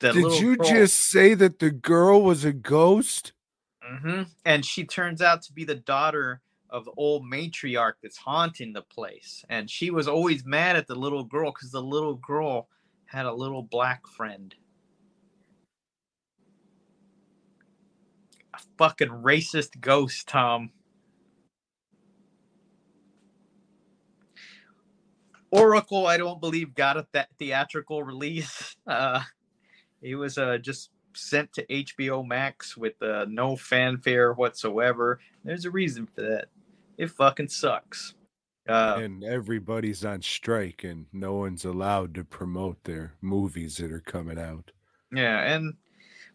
[0.00, 3.32] the Did you girl- just say that the girl was a ghost?
[3.82, 8.72] hmm And she turns out to be the daughter of the old matriarch that's haunting
[8.72, 9.44] the place.
[9.48, 12.68] And she was always mad at the little girl because the little girl
[13.06, 14.54] had a little black friend.
[18.54, 20.70] A fucking racist ghost, Tom.
[25.54, 28.76] Oracle, I don't believe got a th- theatrical release.
[28.86, 29.22] Uh,
[30.02, 35.20] it was uh, just sent to HBO Max with uh, no fanfare whatsoever.
[35.42, 36.48] There's a reason for that.
[36.98, 38.14] It fucking sucks.
[38.68, 44.00] Uh, and everybody's on strike and no one's allowed to promote their movies that are
[44.00, 44.70] coming out.
[45.10, 45.72] yeah, and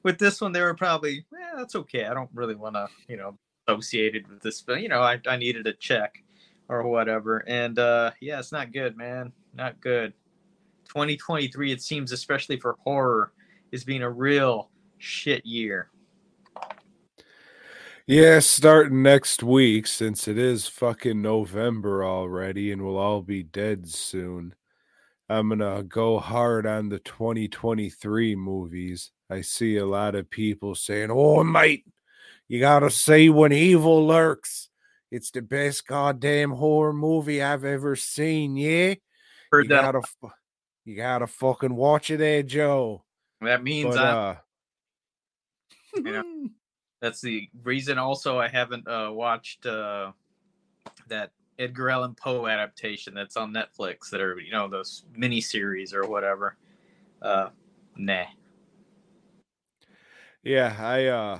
[0.01, 2.05] with this one, they were probably, eh, that's okay.
[2.05, 5.37] I don't really want to, you know, associated with this, but you know, I, I
[5.37, 6.23] needed a check
[6.69, 7.39] or whatever.
[7.47, 9.33] And uh, yeah, it's not good, man.
[9.53, 10.13] Not good.
[10.87, 13.33] 2023, it seems, especially for horror,
[13.71, 15.89] is being a real shit year.
[18.07, 23.87] Yeah, starting next week, since it is fucking November already and we'll all be dead
[23.87, 24.55] soon.
[25.29, 29.11] I'm gonna go hard on the 2023 movies.
[29.29, 31.85] I see a lot of people saying, Oh, mate,
[32.47, 34.68] you gotta see when evil lurks.
[35.11, 38.93] It's the best goddamn horror movie I've ever seen, yeah?
[39.51, 39.93] Heard you that.
[39.93, 40.33] gotta
[40.85, 43.03] you gotta fucking watch it there, Joe.
[43.41, 44.35] that means But I, uh
[45.95, 46.49] You know,
[47.01, 47.97] that's the reason.
[47.97, 50.11] Also, I haven't uh, watched uh,
[51.07, 54.09] that Edgar Allan Poe adaptation that's on Netflix.
[54.11, 56.55] That are you know those mini series or whatever.
[57.21, 57.49] Uh,
[57.97, 58.25] nah.
[60.43, 61.39] Yeah, I uh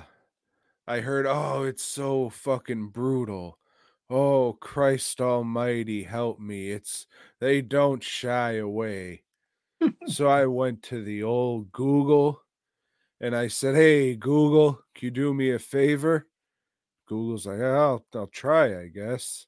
[0.88, 3.59] I heard oh it's so fucking brutal.
[4.10, 6.70] Oh Christ almighty help me.
[6.70, 7.06] It's
[7.38, 9.22] they don't shy away.
[10.06, 12.42] so I went to the old Google
[13.20, 16.28] and I said, "Hey Google, can you do me a favor?"
[17.06, 19.46] Google's like, "Yeah, "I'll I'll try, I guess."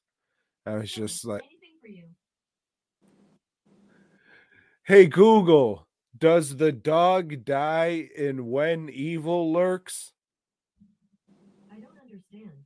[0.65, 2.05] I was just like, anything for you.
[4.85, 10.13] "Hey Google, does the dog die in When Evil Lurks?"
[11.71, 12.65] I don't understand.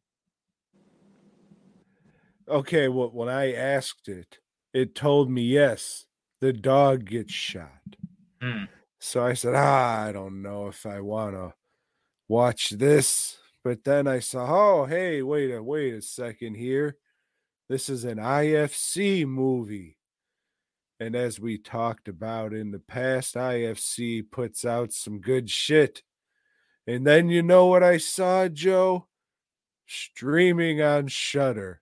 [2.50, 4.40] Okay, well, when I asked it,
[4.74, 6.06] it told me yes,
[6.40, 7.96] the dog gets shot.
[8.42, 8.66] Hmm.
[9.00, 11.54] So I said, ah, I don't know if I want to
[12.28, 13.38] watch this.
[13.64, 16.96] But then I saw, oh, hey, wait a wait a second here.
[17.68, 19.98] This is an IFC movie.
[21.00, 26.02] And as we talked about in the past, IFC puts out some good shit.
[26.88, 29.08] And then you know what I saw, Joe?
[29.86, 31.82] Streaming on Shudder.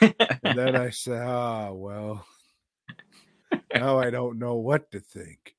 [0.00, 2.26] And then I said, ah, well,
[3.74, 5.54] now I don't know what to think.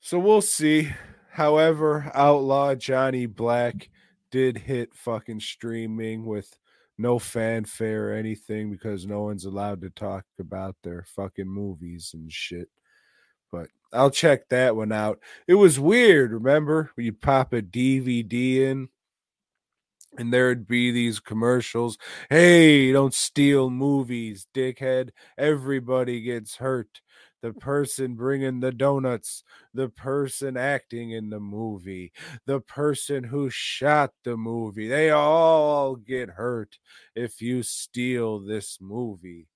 [0.00, 0.92] So we'll see.
[1.32, 3.90] However, Outlaw Johnny Black
[4.30, 6.56] did hit fucking streaming with
[6.98, 12.32] no fanfare or anything because no one's allowed to talk about their fucking movies and
[12.32, 12.68] shit.
[13.52, 15.20] But I'll check that one out.
[15.46, 16.90] It was weird, remember?
[16.96, 18.88] You pop a DVD in
[20.18, 21.98] and there'd be these commercials.
[22.30, 25.10] Hey, don't steal movies, dickhead.
[25.38, 27.00] Everybody gets hurt.
[27.42, 32.12] The person bringing the donuts, the person acting in the movie,
[32.46, 34.88] the person who shot the movie.
[34.88, 36.78] They all get hurt
[37.14, 39.48] if you steal this movie.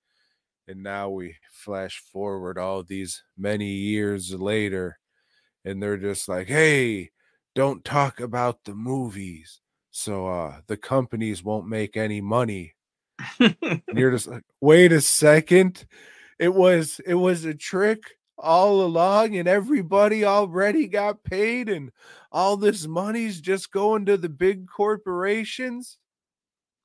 [0.69, 4.99] And now we flash forward all these many years later,
[5.65, 7.11] and they're just like, hey,
[7.57, 12.75] don't talk about the movies so uh the companies won't make any money.
[13.39, 15.87] And you're just like wait a second.
[16.39, 21.91] It was it was a trick all along and everybody already got paid and
[22.33, 25.99] all this money's just going to the big corporations?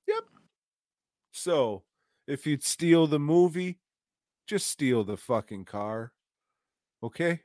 [0.07, 0.23] Yep.
[1.31, 1.83] So
[2.27, 3.79] if you'd steal the movie
[4.47, 6.11] just steal the fucking car.
[7.03, 7.41] Okay?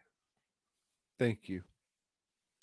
[1.19, 1.63] Thank you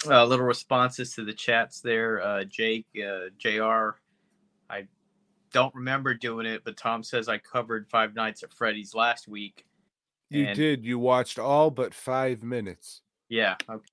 [0.05, 2.21] uh, little responses to the chats there.
[2.21, 3.97] Uh, Jake, uh, Jr.
[4.69, 4.87] I
[5.51, 9.65] don't remember doing it, but Tom says I covered Five Nights at Freddy's last week.
[10.29, 13.55] you did you watched all but five minutes Yeah.
[13.69, 13.85] Okay.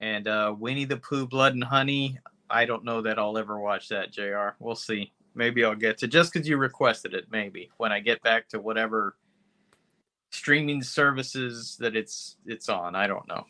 [0.00, 2.18] And uh, Winnie the Pooh, Blood and Honey.
[2.50, 4.50] I don't know that I'll ever watch that, Jr.
[4.58, 5.12] We'll see.
[5.34, 7.26] Maybe I'll get to just because you requested it.
[7.30, 9.16] Maybe when I get back to whatever
[10.30, 12.94] streaming services that it's it's on.
[12.94, 13.46] I don't know.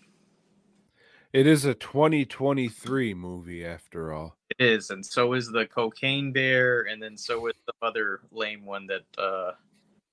[1.35, 4.37] It is a 2023 movie after all.
[4.51, 8.65] It is, and so is the Cocaine Bear, and then so is the other lame
[8.65, 9.51] one that uh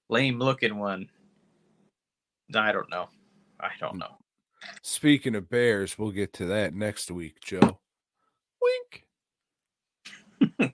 [0.10, 1.08] lame looking one.
[2.56, 3.08] I don't know.
[3.60, 4.18] I don't know.
[4.82, 7.80] Speaking of bears, we'll get to that next week, Joe.
[10.50, 10.74] Wink.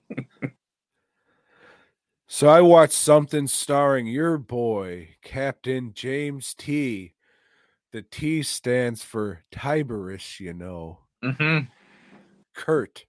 [2.26, 7.12] so I watched something starring your boy, Captain James T.
[7.92, 11.00] The T stands for Tiberius, you know.
[11.22, 11.60] hmm
[12.54, 13.06] Kurt.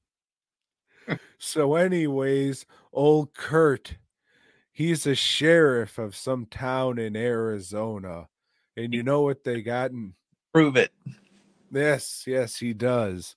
[1.37, 3.97] so, anyways, old Kurt,
[4.79, 8.29] He's a sheriff of some town in Arizona.
[8.77, 10.13] And you know what they got in
[10.53, 10.93] Prove it.
[11.69, 13.35] Yes, yes, he does.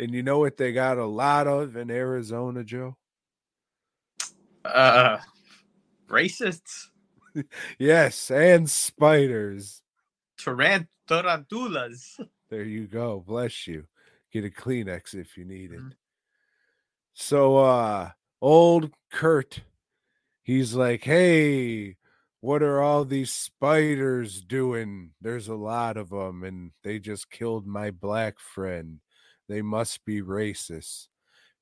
[0.00, 2.96] And you know what they got a lot of in Arizona, Joe?
[4.64, 5.18] Uh,
[6.08, 6.88] racists,
[7.78, 9.82] Yes, and spiders.
[10.44, 12.18] Tarant- tarantulas.
[12.50, 13.20] There you go.
[13.20, 13.86] Bless you.
[14.32, 15.80] Get a Kleenex if you need it.
[15.80, 15.92] Mhm.
[17.14, 18.10] So uh
[18.40, 19.62] old Kurt,
[20.42, 21.96] he's like, "Hey,
[22.40, 25.14] what are all these spiders doing?
[25.20, 29.00] There's a lot of them and they just killed my black friend.
[29.48, 31.08] They must be racist."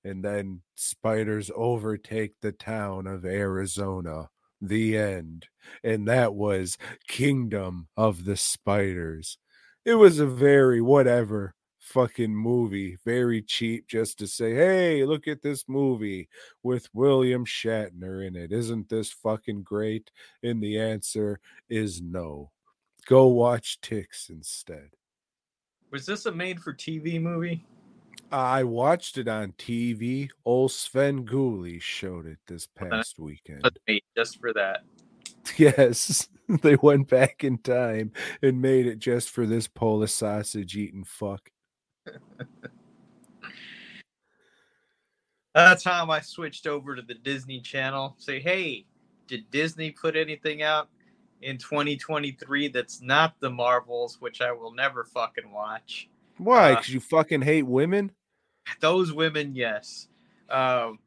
[0.04, 4.30] And then spiders overtake the town of Arizona.
[4.60, 5.46] The end.
[5.84, 9.38] And that was Kingdom of the Spiders.
[9.84, 15.42] It was a very whatever fucking movie, very cheap just to say, hey, look at
[15.42, 16.28] this movie
[16.62, 18.52] with William Shatner in it.
[18.52, 20.10] Isn't this fucking great?
[20.42, 22.50] And the answer is no.
[23.06, 24.90] Go watch Ticks instead.
[25.90, 27.64] Was this a made-for-TV movie?
[28.30, 30.28] I watched it on TV.
[30.44, 33.62] Old Svengoolie showed it this past weekend.
[34.16, 34.80] Just for that.
[35.56, 38.12] Yes, they went back in time
[38.42, 41.48] and made it just for this Polish sausage eating fuck.
[45.54, 48.14] That time I switched over to the Disney Channel.
[48.18, 48.86] Say, hey,
[49.26, 50.88] did Disney put anything out
[51.42, 56.08] in 2023 that's not the Marvels, which I will never fucking watch?
[56.36, 56.72] Why?
[56.72, 58.12] Uh, Because you fucking hate women?
[58.80, 60.08] Those women, yes.
[60.50, 60.98] Um,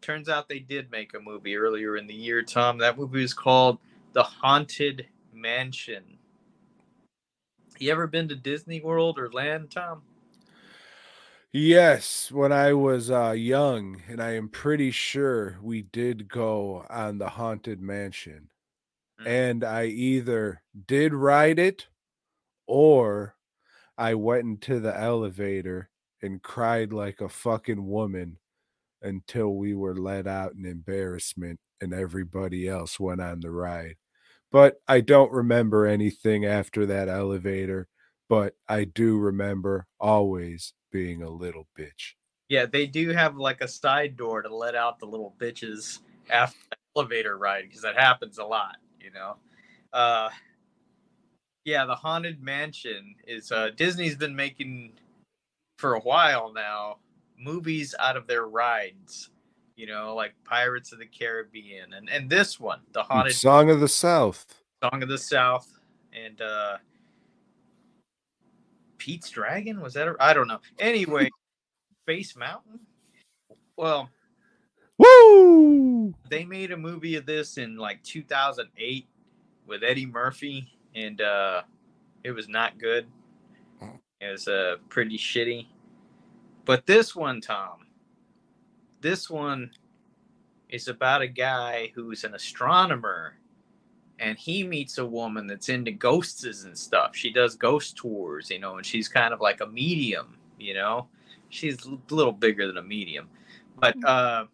[0.00, 2.78] turns out they did make a movie earlier in the year, Tom.
[2.78, 3.78] That movie is called
[4.12, 6.18] The Haunted Mansion.
[7.78, 10.02] You ever been to Disney World or Land, Tom?
[11.52, 17.18] Yes, when I was uh, young, and I am pretty sure we did go on
[17.18, 18.50] the Haunted Mansion.
[19.20, 19.26] Mm.
[19.26, 21.86] And I either did ride it
[22.66, 23.36] or
[23.96, 25.88] I went into the elevator
[26.26, 28.36] and cried like a fucking woman
[29.00, 33.96] until we were let out in embarrassment and everybody else went on the ride.
[34.52, 37.88] But I don't remember anything after that elevator,
[38.28, 42.14] but I do remember always being a little bitch.
[42.48, 46.00] Yeah, they do have like a side door to let out the little bitches
[46.30, 49.36] after the elevator ride because that happens a lot, you know.
[49.92, 50.30] Uh,
[51.64, 54.92] yeah, the haunted mansion is uh, Disney's been making
[55.76, 56.96] for a while now
[57.38, 59.30] movies out of their rides,
[59.76, 63.80] you know, like Pirates of the Caribbean and and this one, the haunted Song of
[63.80, 64.46] the South.
[64.82, 65.68] Song of the South,
[66.12, 66.76] and uh
[68.98, 70.08] Pete's Dragon was that?
[70.20, 70.60] I I don't know.
[70.78, 71.28] Anyway,
[72.04, 72.80] Space Mountain.
[73.76, 74.08] Well,
[74.98, 76.14] Woo!
[76.30, 79.06] they made a movie of this in like 2008
[79.66, 81.62] with Eddie Murphy, and uh
[82.24, 83.06] it was not good.
[84.20, 85.66] It was uh pretty shitty.
[86.64, 87.86] But this one, Tom,
[89.00, 89.70] this one
[90.68, 93.36] is about a guy who's an astronomer
[94.18, 97.14] and he meets a woman that's into ghosts and stuff.
[97.14, 101.08] She does ghost tours, you know, and she's kind of like a medium, you know.
[101.50, 103.28] She's a little bigger than a medium.
[103.78, 104.46] But uh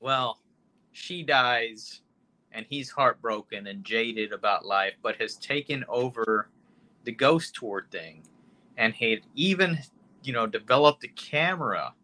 [0.00, 0.40] well,
[0.92, 2.00] she dies
[2.52, 6.48] and he's heartbroken and jaded about life, but has taken over
[7.06, 8.22] the ghost tour thing
[8.78, 9.78] and he had even,
[10.24, 11.94] you know, developed a camera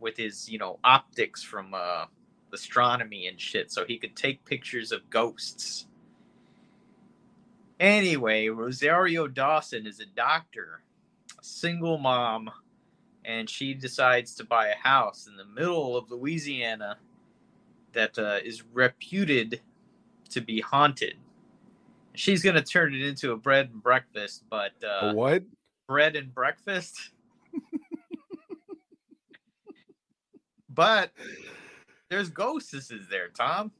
[0.00, 2.06] with his, you know, optics from uh
[2.52, 5.86] astronomy and shit so he could take pictures of ghosts.
[7.80, 10.82] Anyway, Rosario Dawson is a doctor,
[11.40, 12.50] a single mom,
[13.24, 16.98] and she decides to buy a house in the middle of Louisiana
[17.92, 19.60] that uh, is reputed
[20.30, 21.16] to be haunted.
[22.18, 25.44] She's gonna turn it into a bread and breakfast, but uh, what?
[25.86, 27.12] bread and breakfast.
[30.68, 31.12] but
[32.10, 33.70] there's ghosts is there, Tom.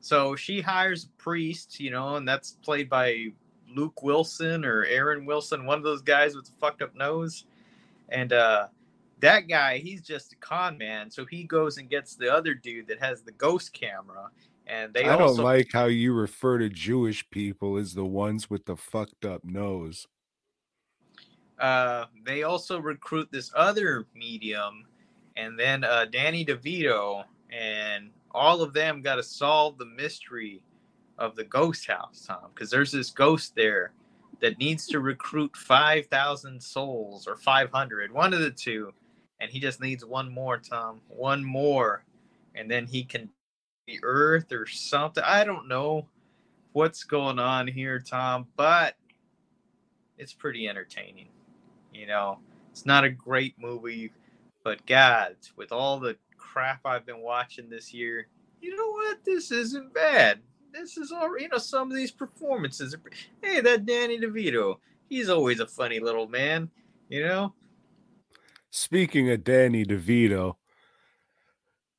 [0.00, 3.26] So she hires a priest, you know, and that's played by
[3.76, 7.44] Luke Wilson or Aaron Wilson, one of those guys with the fucked up nose.
[8.08, 8.68] And uh
[9.20, 12.86] that guy, he's just a con man, so he goes and gets the other dude
[12.86, 14.30] that has the ghost camera.
[14.70, 18.66] And they I don't like how you refer to Jewish people as the ones with
[18.66, 20.06] the fucked up nose.
[21.58, 24.86] uh, they also recruit this other medium,
[25.36, 30.62] and then uh, Danny DeVito, and all of them got to solve the mystery
[31.18, 33.92] of the ghost house, Tom, because there's this ghost there
[34.40, 38.92] that needs to recruit five thousand souls or five hundred, one of the two,
[39.40, 42.04] and he just needs one more, Tom, one more,
[42.54, 43.28] and then he can
[43.86, 45.24] the earth or something.
[45.26, 46.08] I don't know
[46.72, 48.94] what's going on here, Tom, but
[50.18, 51.28] it's pretty entertaining.
[51.92, 52.38] You know,
[52.70, 54.12] it's not a great movie,
[54.62, 58.28] but God, with all the crap I've been watching this year,
[58.60, 59.24] you know what?
[59.24, 60.40] This isn't bad.
[60.72, 61.58] This is all you know.
[61.58, 62.94] Some of these performances.
[63.42, 64.76] Hey, that Danny DeVito.
[65.08, 66.70] He's always a funny little man.
[67.08, 67.54] You know.
[68.70, 70.56] Speaking of Danny DeVito,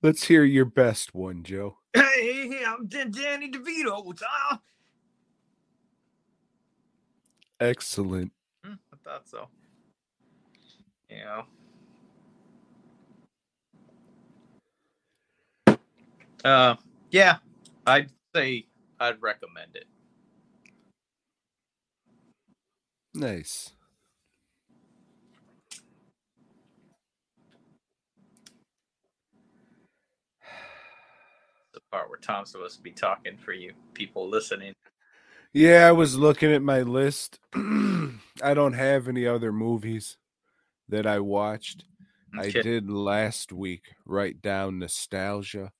[0.01, 1.77] let's hear your best one, Joe.
[1.93, 2.01] Hey,
[2.49, 4.15] hey, I'm Dan- Danny DeVito.
[4.17, 4.59] Tom.
[7.59, 8.31] Excellent.
[8.65, 9.47] Hmm, I thought so.
[11.09, 11.43] Yeah.
[16.43, 16.75] Uh,
[17.11, 17.37] yeah,
[17.85, 18.65] I'd say
[18.99, 19.85] I'd recommend it.
[23.13, 23.73] Nice.
[31.91, 34.73] Part where Tom's supposed to be talking for you people listening.
[35.53, 37.39] Yeah, I was looking at my list.
[37.53, 40.17] I don't have any other movies
[40.87, 41.83] that I watched.
[42.37, 45.73] I did last week write down nostalgia.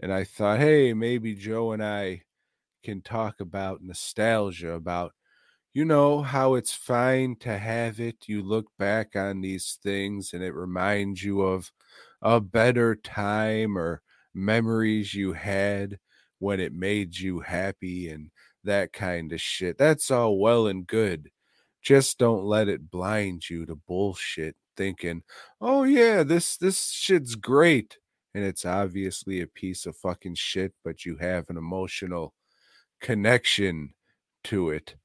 [0.00, 2.22] And I thought, hey, maybe Joe and I
[2.82, 5.12] can talk about nostalgia, about,
[5.72, 8.24] you know, how it's fine to have it.
[8.26, 11.70] You look back on these things and it reminds you of
[12.20, 14.02] a better time or
[14.38, 15.98] memories you had
[16.38, 18.30] when it made you happy and
[18.64, 19.78] that kind of shit.
[19.78, 21.30] That's all well and good.
[21.82, 25.22] Just don't let it blind you to bullshit thinking,
[25.60, 27.98] "Oh yeah, this this shit's great."
[28.34, 32.34] And it's obviously a piece of fucking shit, but you have an emotional
[33.00, 33.94] connection
[34.44, 34.96] to it.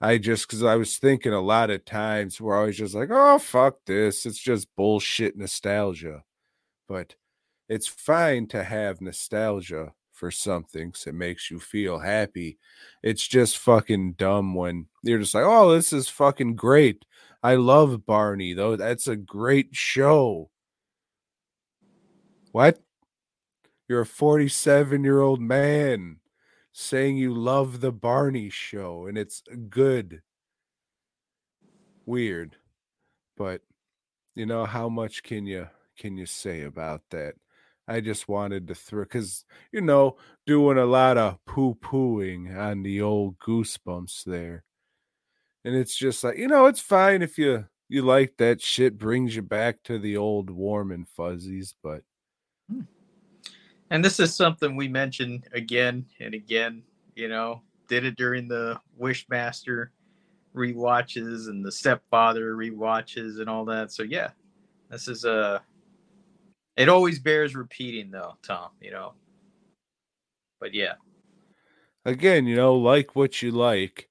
[0.00, 3.10] I just cuz I was thinking a lot of times where I was just like,
[3.12, 4.26] "Oh fuck this.
[4.26, 6.24] It's just bullshit nostalgia."
[6.88, 7.16] But
[7.70, 12.58] it's fine to have nostalgia for something 'cause it makes you feel happy.
[13.02, 17.06] It's just fucking dumb when you're just like, oh, this is fucking great.
[17.42, 18.76] I love Barney, though.
[18.76, 20.50] That's a great show.
[22.52, 22.82] What?
[23.88, 26.20] You're a 47 year old man
[26.72, 30.22] saying you love the Barney show and it's good.
[32.06, 32.56] Weird.
[33.36, 33.62] But
[34.34, 35.68] you know how much can you
[35.98, 37.34] can you say about that?
[37.90, 40.16] I just wanted to throw because you know
[40.46, 44.62] doing a lot of poo pooing on the old goosebumps there,
[45.64, 49.34] and it's just like you know it's fine if you you like that shit brings
[49.34, 52.02] you back to the old warm and fuzzies, but
[52.70, 52.82] hmm.
[53.90, 56.84] And this is something we mentioned again and again.
[57.16, 59.88] You know, did it during the Wishmaster
[60.54, 63.90] rewatches and the Stepfather rewatches and all that.
[63.90, 64.30] So yeah,
[64.90, 65.60] this is a.
[66.80, 68.70] It always bears repeating, though, Tom.
[68.80, 69.14] You know.
[70.60, 70.94] But yeah,
[72.04, 74.08] again, you know, like what you like,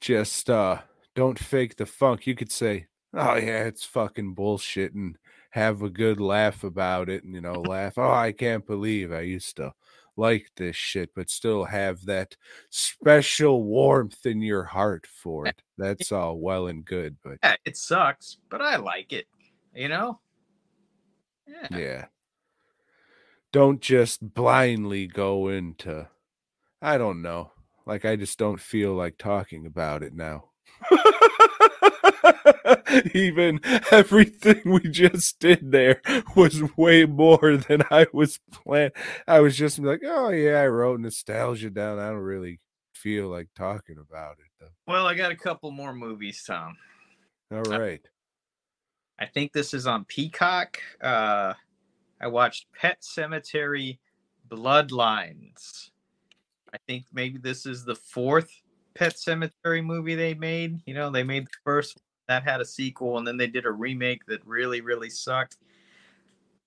[0.00, 0.78] just uh
[1.14, 2.26] don't fake the funk.
[2.26, 5.18] You could say, "Oh yeah, it's fucking bullshit," and
[5.50, 7.98] have a good laugh about it, and you know, laugh.
[7.98, 9.74] Oh, I can't believe I used to
[10.16, 12.36] like this shit, but still have that
[12.70, 15.62] special warmth in your heart for it.
[15.78, 19.26] That's all well and good, but yeah, it sucks, but I like it.
[19.74, 20.20] You know.
[21.52, 21.78] Yeah.
[21.78, 22.04] yeah.
[23.52, 26.08] Don't just blindly go into
[26.80, 27.52] I don't know.
[27.86, 30.50] Like I just don't feel like talking about it now.
[33.14, 36.00] Even everything we just did there
[36.36, 38.92] was way more than I was planned.
[39.26, 41.98] I was just like, oh yeah, I wrote nostalgia down.
[41.98, 42.60] I don't really
[42.94, 44.72] feel like talking about it though.
[44.86, 46.76] Well, I got a couple more movies, Tom.
[47.52, 48.00] All right.
[49.18, 50.78] I think this is on Peacock.
[51.00, 51.54] Uh,
[52.20, 53.98] I watched Pet Sematary
[54.48, 55.90] Bloodlines.
[56.72, 58.50] I think maybe this is the fourth
[58.94, 60.80] Pet Sematary movie they made.
[60.86, 61.98] You know, they made the first
[62.28, 65.58] that had a sequel, and then they did a remake that really, really sucked.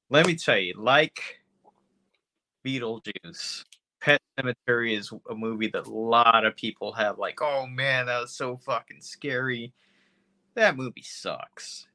[0.09, 1.19] Let me tell you, like
[2.65, 3.63] Beetlejuice,
[4.01, 8.21] Pet Sematary is a movie that a lot of people have like, oh man, that
[8.21, 9.73] was so fucking scary.
[10.55, 11.87] That movie sucks.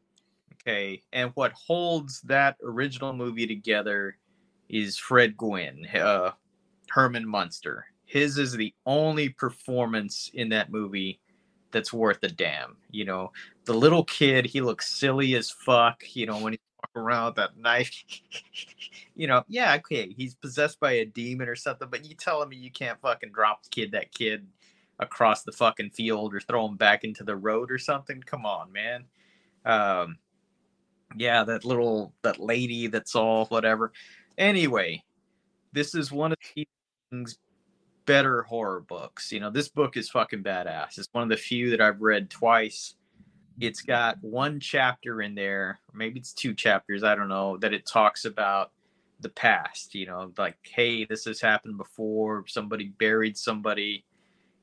[0.60, 4.18] Okay, and what holds that original movie together
[4.68, 6.32] is Fred Gwynne, uh,
[6.90, 7.86] Herman Munster.
[8.04, 11.20] His is the only performance in that movie
[11.70, 12.76] that's worth a damn.
[12.90, 13.32] You know,
[13.64, 16.02] the little kid, he looks silly as fuck.
[16.14, 17.92] You know, when he's walking around with that knife.
[19.14, 22.56] you know, yeah, okay, he's possessed by a demon or something, but you telling me
[22.56, 24.46] you can't fucking drop the kid that kid
[24.98, 28.22] across the fucking field or throw him back into the road or something?
[28.22, 29.04] Come on, man.
[29.64, 30.18] Um,
[31.16, 33.92] yeah, that little that lady that's all whatever.
[34.38, 35.02] Anyway,
[35.72, 37.38] this is one of Stephen's
[38.06, 39.32] better horror books.
[39.32, 40.98] You know, this book is fucking badass.
[40.98, 42.94] It's one of the few that I've read twice.
[43.60, 47.84] It's got one chapter in there, maybe it's two chapters, I don't know, that it
[47.86, 48.72] talks about
[49.20, 52.44] the past, you know, like, hey, this has happened before.
[52.46, 54.04] Somebody buried somebody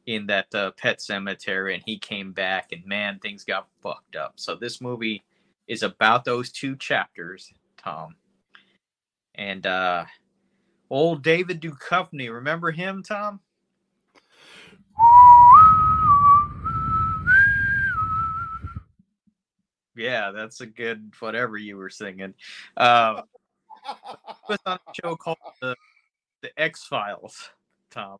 [0.08, 4.34] in that uh, pet cemetery and he came back and man, things got fucked up.
[4.38, 5.24] So this movie
[5.68, 8.16] is about those two chapters, Tom.
[9.36, 10.06] And uh
[10.90, 13.40] old David Duchovny, remember him, Tom?
[19.96, 22.36] Yeah, that's a good whatever you were singing.
[22.78, 23.24] Uh,
[24.48, 25.76] was on a show called the,
[26.42, 27.50] the X Files,
[27.90, 28.20] Tom,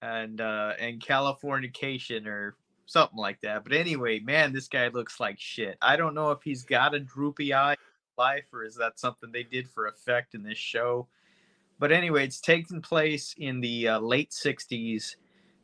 [0.00, 2.56] and uh, and Californication or
[2.86, 3.64] something like that.
[3.64, 5.76] But anyway, man, this guy looks like shit.
[5.80, 7.76] I don't know if he's got a droopy eye
[8.16, 11.08] life or is that something they did for effect in this show.
[11.78, 15.16] But anyway, it's taking place in the uh, late '60s.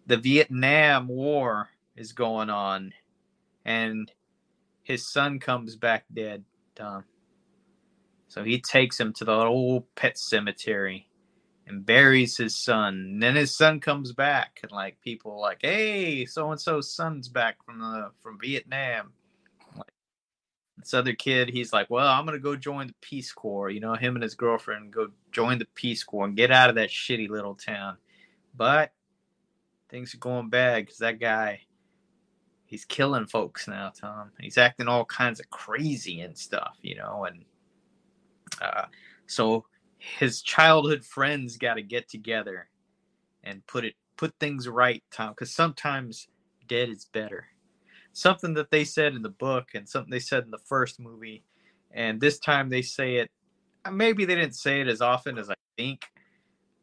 [0.07, 2.93] The Vietnam War is going on,
[3.65, 4.11] and
[4.83, 6.45] his son comes back dead.
[6.75, 7.05] Tom.
[8.27, 11.07] So he takes him to the old pet cemetery
[11.71, 12.95] and buries his son.
[12.95, 17.29] And then his son comes back, and like people like, "Hey, so and so's son's
[17.29, 19.13] back from the from Vietnam."
[19.77, 19.93] Like,
[20.79, 23.95] this other kid, he's like, "Well, I'm gonna go join the Peace Corps." You know,
[23.95, 27.29] him and his girlfriend go join the Peace Corps and get out of that shitty
[27.29, 27.97] little town.
[28.55, 28.93] But
[29.89, 31.63] things are going bad because that guy,
[32.67, 34.31] he's killing folks now, Tom.
[34.41, 37.45] He's acting all kinds of crazy and stuff, you know, and
[38.61, 38.87] uh,
[39.27, 39.67] so
[40.01, 42.69] his childhood friends got to get together
[43.45, 45.31] and put it put things right, Tom.
[45.31, 46.29] Because sometimes
[46.69, 47.47] dead is better.
[48.13, 51.45] Something that they said in the book and something they said in the first movie,
[51.93, 53.31] and this time they say it.
[53.85, 56.07] uh, Maybe they didn't say it as often as I think,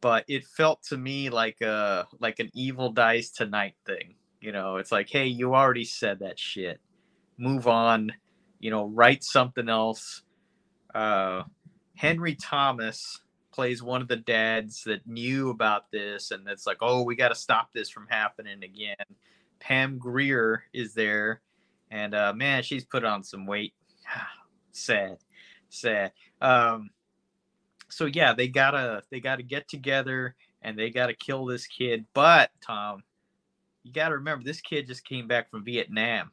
[0.02, 4.16] but it felt to me like a like an evil dies tonight thing.
[4.42, 6.80] You know, it's like, hey, you already said that shit.
[7.38, 8.14] Move on.
[8.60, 10.24] You know, write something else.
[10.96, 11.44] Uh,
[11.98, 13.20] Henry Thomas
[13.52, 17.30] plays one of the dads that knew about this, and it's like, oh, we got
[17.30, 18.96] to stop this from happening again.
[19.60, 21.42] Pam Grier is there,
[21.90, 23.74] and uh, man, she's put on some weight.
[24.72, 25.18] sad,
[25.70, 26.12] sad.
[26.40, 26.92] Um,
[27.90, 32.06] so yeah, they gotta they gotta get together and they gotta kill this kid.
[32.14, 33.02] But Tom,
[33.84, 36.32] you gotta remember this kid just came back from Vietnam.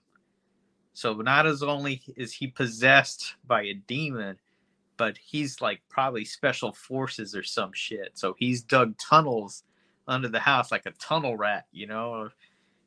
[0.92, 4.38] So not as only is he possessed by a demon,
[4.96, 8.12] but he's like probably special forces or some shit.
[8.14, 9.64] So he's dug tunnels
[10.06, 12.30] under the house like a tunnel rat, you know,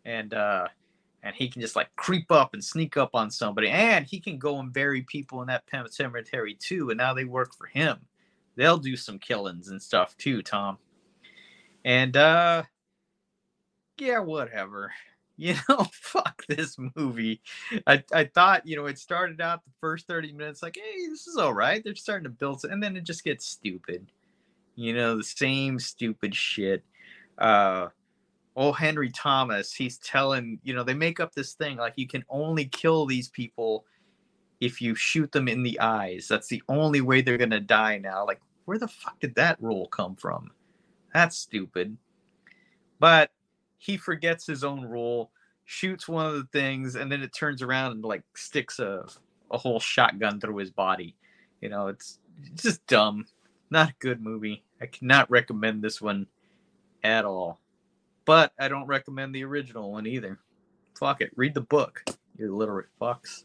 [0.05, 0.67] and uh
[1.23, 4.37] and he can just like creep up and sneak up on somebody, and he can
[4.37, 6.89] go and bury people in that cemetery too.
[6.89, 7.97] And now they work for him.
[8.55, 10.77] They'll do some killings and stuff too, Tom.
[11.83, 12.63] And uh
[13.97, 14.91] yeah, whatever.
[15.37, 17.41] You know, fuck this movie.
[17.85, 21.27] I, I thought, you know, it started out the first 30 minutes like, hey, this
[21.27, 21.83] is all right.
[21.83, 24.11] They're starting to build, and then it just gets stupid.
[24.75, 26.83] You know, the same stupid shit.
[27.37, 27.89] Uh,
[28.55, 32.23] oh, Henry Thomas, he's telling, you know, they make up this thing like you can
[32.29, 33.85] only kill these people
[34.59, 36.27] if you shoot them in the eyes.
[36.27, 38.25] That's the only way they're going to die now.
[38.25, 40.49] Like, where the fuck did that rule come from?
[41.13, 41.95] That's stupid.
[42.99, 43.31] But
[43.77, 45.31] he forgets his own rule,
[45.65, 49.05] shoots one of the things, and then it turns around and like sticks a,
[49.51, 51.15] a whole shotgun through his body.
[51.61, 52.19] You know, it's,
[52.51, 53.25] it's just dumb.
[53.69, 54.63] Not a good movie.
[54.81, 56.27] I cannot recommend this one
[57.03, 57.59] at all.
[58.25, 60.39] But I don't recommend the original one either.
[60.99, 61.31] Fuck it.
[61.35, 62.03] Read the book,
[62.37, 63.43] you illiterate fucks.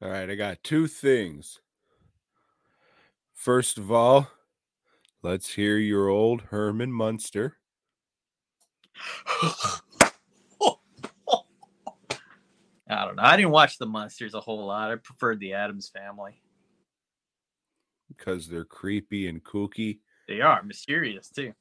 [0.00, 1.60] All right, I got two things.
[3.34, 4.28] First of all,
[5.22, 7.58] let's hear your old Herman Munster.
[12.88, 13.22] I don't know.
[13.22, 14.90] I didn't watch the Munsters a whole lot.
[14.90, 16.42] I preferred the Addams family.
[18.08, 21.54] because they're creepy and kooky, They are mysterious too.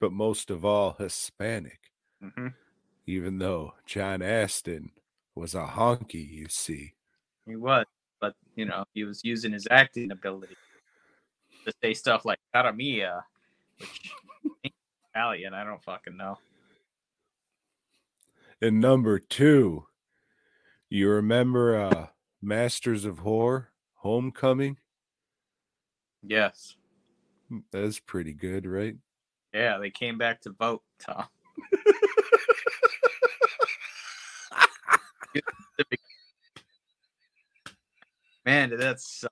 [0.00, 1.80] but most of all Hispanic.
[2.20, 2.48] hmm
[3.06, 4.90] Even though John Astin
[5.34, 6.92] was a honky, you see.
[7.46, 7.86] He was,
[8.20, 10.56] but you know, he was using his acting ability
[11.66, 13.24] to say stuff like "cara mia,"
[13.78, 14.02] which
[15.14, 15.54] Italian.
[15.54, 16.38] I don't fucking know.
[18.62, 19.86] And number two,
[20.88, 22.06] you remember uh,
[22.40, 24.78] Masters of Horror Homecoming?
[26.22, 26.76] Yes.
[27.52, 28.96] Mm, that's pretty good, right?
[29.52, 31.26] Yeah, they came back to vote, Tom.
[38.46, 39.24] Man, that's.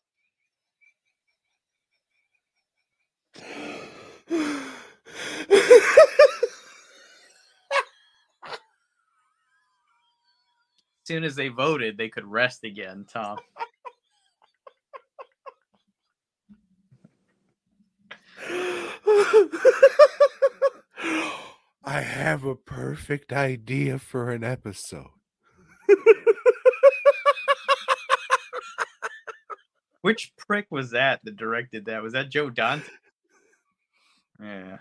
[11.05, 13.39] soon as they voted, they could rest again, Tom.
[21.85, 25.09] I have a perfect idea for an episode.
[30.01, 32.03] Which prick was that that directed that?
[32.03, 32.91] Was that Joe Dante?
[34.41, 34.79] Yeah.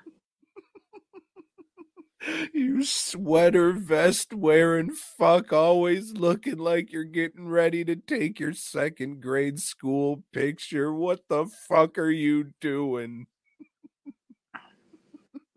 [2.53, 9.21] You sweater vest wearing fuck, always looking like you're getting ready to take your second
[9.21, 10.93] grade school picture.
[10.93, 13.27] What the fuck are you doing?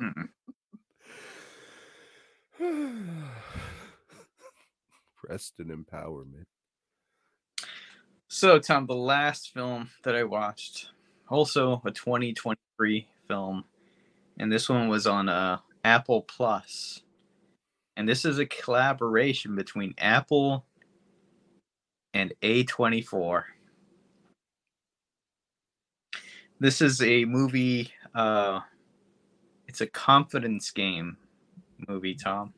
[0.00, 0.28] Mm-mm.
[5.16, 6.44] Preston empowerment.
[8.28, 10.90] So, Tom, the last film that I watched,
[11.28, 13.64] also a 2023 film,
[14.38, 17.02] and this one was on uh, Apple Plus.
[17.96, 20.66] And this is a collaboration between Apple
[22.12, 23.44] and A24.
[26.58, 28.60] This is a movie, uh,
[29.68, 31.16] it's a confidence game
[31.88, 32.52] movie, Tom.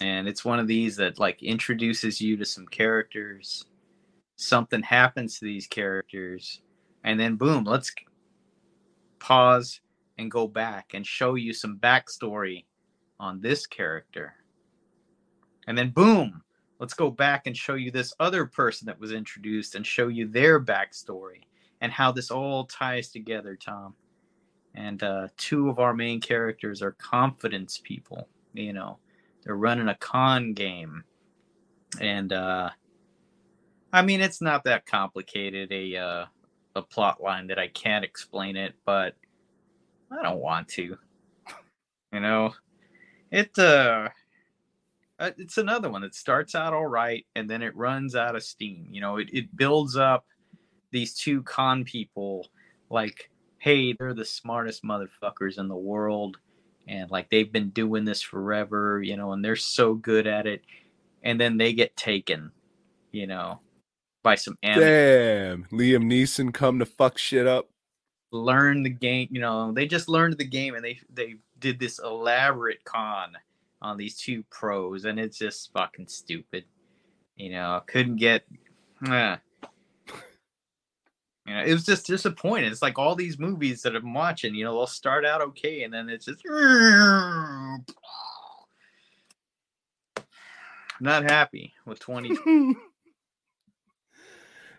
[0.00, 3.66] And it's one of these that like introduces you to some characters
[4.36, 6.62] something happens to these characters
[7.04, 7.92] and then boom let's
[9.20, 9.80] pause
[10.18, 12.64] and go back and show you some backstory
[13.18, 14.34] on this character.
[15.66, 16.42] And then boom
[16.80, 20.26] let's go back and show you this other person that was introduced and show you
[20.26, 21.42] their backstory
[21.80, 23.94] and how this all ties together tom.
[24.74, 28.98] And uh, two of our main characters are confidence people you know.
[29.44, 31.04] They're running a con game.
[32.00, 32.70] And uh
[33.94, 36.24] I mean, it's not that complicated a uh,
[36.74, 39.14] a plot line that I can't explain it, but
[40.12, 40.96] I don't want to.
[42.12, 42.52] You know,
[43.30, 44.08] it uh,
[45.18, 48.42] uh, it's another one that starts out all right and then it runs out of
[48.42, 48.86] steam.
[48.90, 50.26] You know, it it builds up
[50.90, 52.48] these two con people
[52.90, 56.36] like, hey, they're the smartest motherfuckers in the world,
[56.86, 60.62] and like they've been doing this forever, you know, and they're so good at it,
[61.22, 62.52] and then they get taken,
[63.12, 63.60] you know
[64.22, 67.68] by some Damn, Liam Neeson come to fuck shit up.
[68.32, 69.72] Learn the game, you know.
[69.72, 73.36] They just learned the game, and they they did this elaborate con
[73.82, 76.64] on these two pros, and it's just fucking stupid.
[77.36, 78.44] You know, couldn't get.
[79.06, 79.36] Uh,
[81.46, 82.70] you know, it was just disappointing.
[82.70, 84.54] It's like all these movies that I'm watching.
[84.54, 86.42] You know, they'll start out okay, and then it's just.
[91.00, 92.74] Not happy with 20.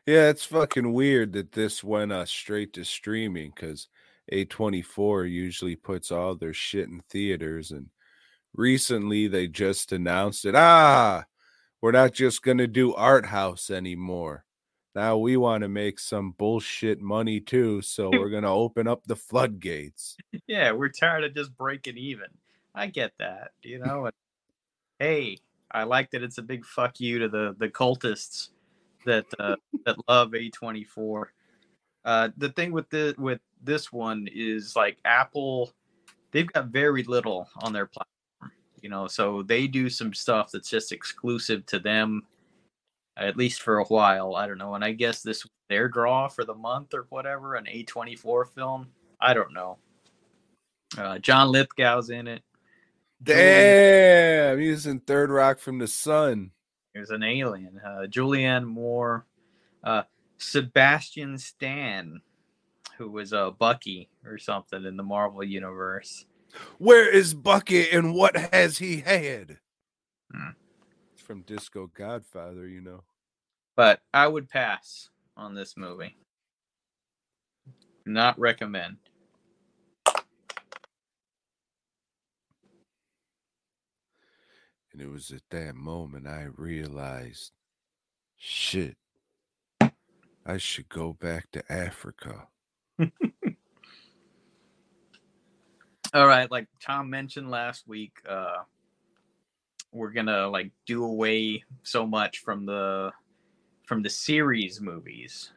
[0.06, 3.88] Yeah, it's fucking weird that this went uh, straight to streaming because
[4.32, 7.72] A24 usually puts all their shit in theaters.
[7.72, 7.88] And
[8.54, 10.56] recently they just announced it.
[10.56, 11.24] Ah,
[11.82, 14.43] we're not just going to do art house anymore.
[14.93, 17.82] Now we want to make some bullshit money too.
[17.82, 20.18] So we're going to open up the floodgates.
[20.47, 22.28] Yeah, we're tired of just breaking even.
[22.76, 24.08] I get that, you know.
[24.08, 24.14] And,
[24.99, 25.38] hey,
[25.72, 28.49] I like that it's a big fuck you to the the cultists
[29.06, 31.26] that uh, that love A24.
[32.06, 35.72] Uh, the thing with the with this one is like Apple,
[36.32, 38.51] they've got very little on their platform,
[38.82, 42.24] you know, so they do some stuff that's just exclusive to them,
[43.16, 44.36] at least for a while.
[44.36, 47.66] I don't know, and I guess this their draw for the month or whatever, an
[47.66, 48.88] A24 film.
[49.20, 49.78] I don't know.
[50.97, 52.43] Uh, John Lithgow's in it.
[53.24, 56.51] Damn, he's in Third Rock from the Sun.
[56.94, 57.82] He was an alien.
[57.84, 59.26] Uh, Julianne Moore,
[59.84, 60.04] uh,
[60.38, 62.22] Sebastian Stan,
[62.98, 66.26] who was a uh, Bucky or something in the Marvel universe.
[66.78, 69.58] Where is Bucky and what has he had?
[70.32, 70.52] Hmm.
[71.14, 73.04] It's from Disco Godfather, you know.
[73.76, 76.16] But I would pass on this movie.
[78.06, 78.98] Not recommend.
[84.94, 87.52] And it was at that moment I realized
[88.38, 88.96] shit,
[90.46, 92.48] I should go back to Africa.
[96.14, 98.58] All right, like Tom mentioned last week, uh
[99.91, 103.12] we're gonna like do away so much from the
[103.86, 105.52] from the series movies.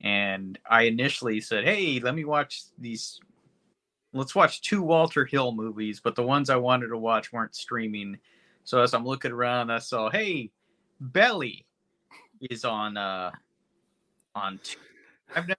[0.00, 3.20] And I initially said, Hey, let me watch these
[4.12, 8.18] let's watch two Walter Hill movies, but the ones I wanted to watch weren't streaming.
[8.68, 10.50] So as I'm looking around, I saw, hey,
[11.00, 11.64] Belly
[12.50, 13.30] is on uh
[14.34, 14.76] on Tubi.
[15.34, 15.58] I've never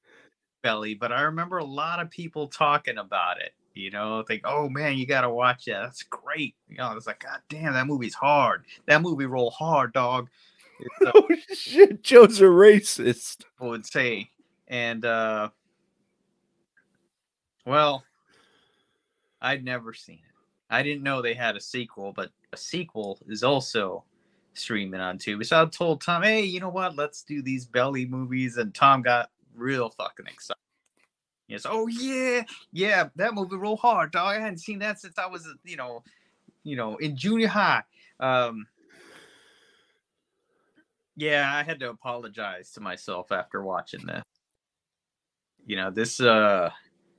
[0.62, 3.54] Belly, but I remember a lot of people talking about it.
[3.74, 5.82] You know, think, oh man, you gotta watch that.
[5.82, 6.54] That's great.
[6.68, 8.66] You know, it's like, God damn, that movie's hard.
[8.86, 10.30] That movie roll hard, dog.
[10.80, 13.38] It's, uh, Oh shit, Joe's a racist.
[13.60, 14.30] people would say.
[14.68, 15.50] And uh
[17.66, 18.04] well,
[19.42, 20.36] I'd never seen it.
[20.70, 24.04] I didn't know they had a sequel, but a sequel is also
[24.54, 25.46] streaming on Tubi.
[25.46, 26.96] So I told Tom, hey, you know what?
[26.96, 28.58] Let's do these belly movies.
[28.58, 30.60] And Tom got real fucking excited.
[31.48, 34.36] Yes, oh yeah, yeah, that movie roll hard, dog.
[34.36, 36.04] I hadn't seen that since I was, you know,
[36.64, 37.82] you know, in junior high.
[38.20, 38.68] Um
[41.16, 44.22] yeah, I had to apologize to myself after watching this.
[45.66, 46.70] You know, this uh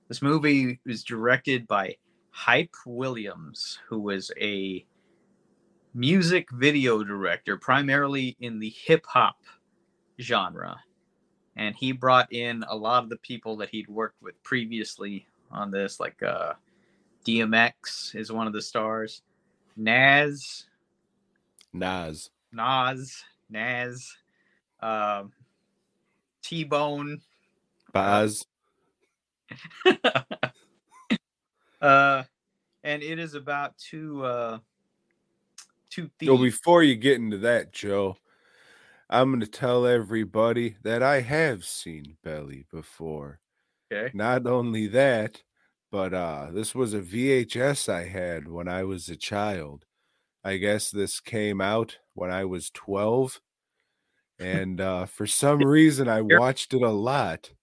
[0.06, 1.96] this movie was directed by
[2.30, 4.86] Hype Williams, who was a
[5.94, 9.36] music video director primarily in the hip hop
[10.20, 10.78] genre.
[11.56, 15.70] And he brought in a lot of the people that he'd worked with previously on
[15.70, 16.54] this, like uh
[17.26, 19.22] DMX is one of the stars.
[19.76, 20.66] Nas,
[21.72, 22.30] Nas.
[22.52, 24.16] Nas, Nas,
[24.80, 25.32] um,
[26.42, 27.20] T Bone,
[27.92, 28.46] Baz.
[31.80, 32.22] uh,
[32.82, 34.58] and it is about two uh,
[36.00, 36.30] two thieves.
[36.30, 38.16] So before you get into that, Joe,
[39.08, 43.40] I'm gonna tell everybody that I have seen Belly before.
[43.92, 45.42] okay, Not only that,
[45.90, 49.84] but uh this was a VHS I had when I was a child.
[50.42, 53.40] I guess this came out when I was 12.
[54.38, 57.50] And uh for some reason I watched it a lot.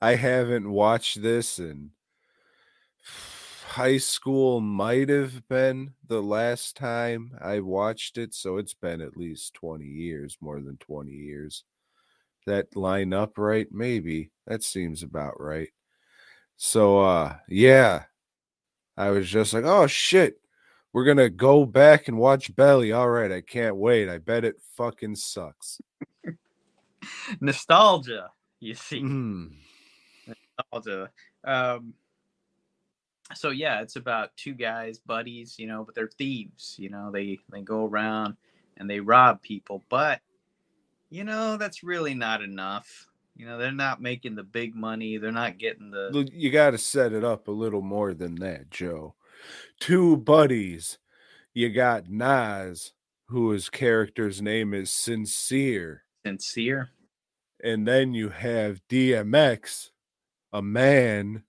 [0.00, 1.90] I haven't watched this in
[3.72, 9.16] high school might have been the last time I watched it, so it's been at
[9.16, 11.64] least 20 years, more than 20 years.
[12.46, 13.66] That line up right?
[13.72, 14.30] Maybe.
[14.46, 15.70] That seems about right.
[16.56, 18.04] So uh yeah.
[18.96, 20.38] I was just like, "Oh shit.
[20.92, 22.92] We're going to go back and watch Belly.
[22.92, 24.10] All right, I can't wait.
[24.10, 25.80] I bet it fucking sucks."
[27.40, 28.30] nostalgia.
[28.60, 29.52] You see, Mm.
[30.58, 31.10] nostalgia.
[31.44, 31.94] Um,
[33.34, 36.76] so yeah, it's about two guys, buddies, you know, but they're thieves.
[36.78, 38.36] You know, they they go around
[38.76, 40.20] and they rob people, but
[41.10, 43.08] you know that's really not enough.
[43.36, 45.16] You know, they're not making the big money.
[45.16, 48.34] They're not getting the Look, you got to set it up a little more than
[48.36, 49.14] that, Joe.
[49.80, 50.98] Two buddies.
[51.54, 52.92] You got Nas,
[53.26, 56.04] who his character's name is Sincere.
[56.24, 56.90] sincere.
[57.62, 59.90] And then you have DMX,
[60.52, 61.44] a man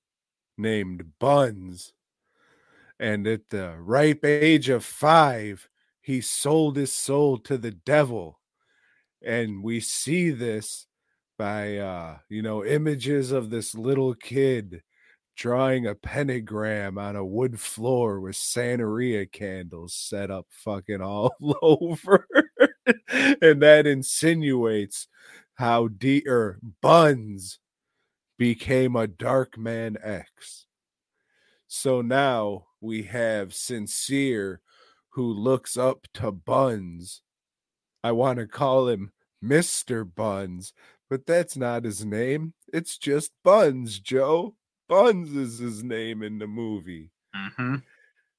[0.57, 1.93] named Buns.
[2.99, 5.67] And at the ripe age of five,
[6.01, 8.39] he sold his soul to the devil.
[9.21, 10.87] And we see this
[11.37, 14.83] by uh you know images of this little kid
[15.35, 22.27] drawing a pentagram on a wood floor with Santeria candles set up fucking all over.
[23.41, 25.07] and that insinuates
[25.55, 27.59] how D or Buns
[28.37, 30.65] became a Dark Man X.
[31.67, 34.61] So now we have Sincere
[35.09, 37.21] who looks up to Buns.
[38.03, 39.11] I want to call him
[39.43, 40.03] Mr.
[40.03, 40.73] Buns,
[41.09, 42.53] but that's not his name.
[42.71, 44.55] It's just Buns, Joe.
[44.89, 47.11] Buns is his name in the movie.
[47.35, 47.75] Mm-hmm.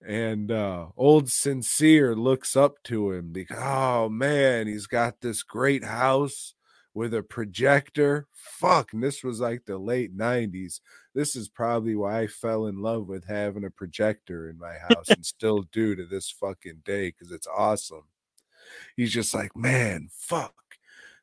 [0.07, 5.84] And uh old sincere looks up to him because oh man, he's got this great
[5.84, 6.55] house
[6.95, 8.26] with a projector.
[8.32, 10.80] Fuck, this was like the late 90s.
[11.14, 15.09] This is probably why I fell in love with having a projector in my house
[15.09, 18.05] and still do to this fucking day because it's awesome.
[18.97, 20.55] He's just like, man, fuck.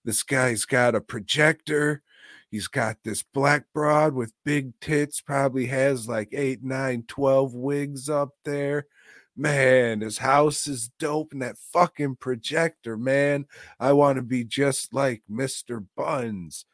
[0.04, 2.04] This guy's got a projector.
[2.50, 8.10] He's got this black broad with big tits, probably has like eight, nine, 12 wigs
[8.10, 8.88] up there.
[9.36, 11.32] Man, his house is dope.
[11.32, 13.46] And that fucking projector, man.
[13.80, 15.86] I want to be just like Mr.
[15.96, 16.66] Buns.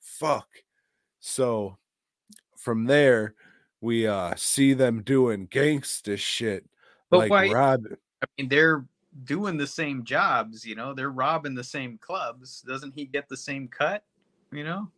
[0.00, 0.48] Fuck.
[1.20, 1.78] So
[2.56, 3.34] from there,
[3.80, 6.64] we uh see them doing gangsta shit.
[7.10, 7.84] But like why- Rob
[8.22, 8.86] I mean, they're
[9.24, 10.64] doing the same jobs.
[10.64, 12.62] You know, they're robbing the same clubs.
[12.62, 14.04] Doesn't he get the same cut?
[14.52, 14.90] You know.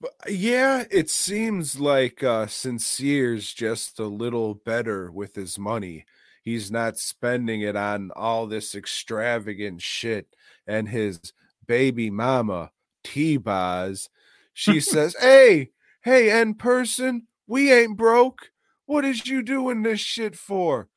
[0.00, 6.04] But yeah, it seems like uh Sincere's just a little better with his money.
[6.48, 10.34] He's not spending it on all this extravagant shit.
[10.66, 11.34] And his
[11.66, 12.70] baby mama,
[13.04, 14.08] T-Boz,
[14.54, 18.50] she says, Hey, hey, end person, we ain't broke.
[18.86, 20.88] What is you doing this shit for?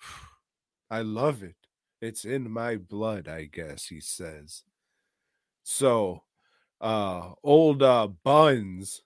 [0.90, 1.56] I love it.
[2.00, 4.62] It's in my blood, I guess, he says.
[5.64, 6.22] So
[6.80, 9.02] uh old uh buns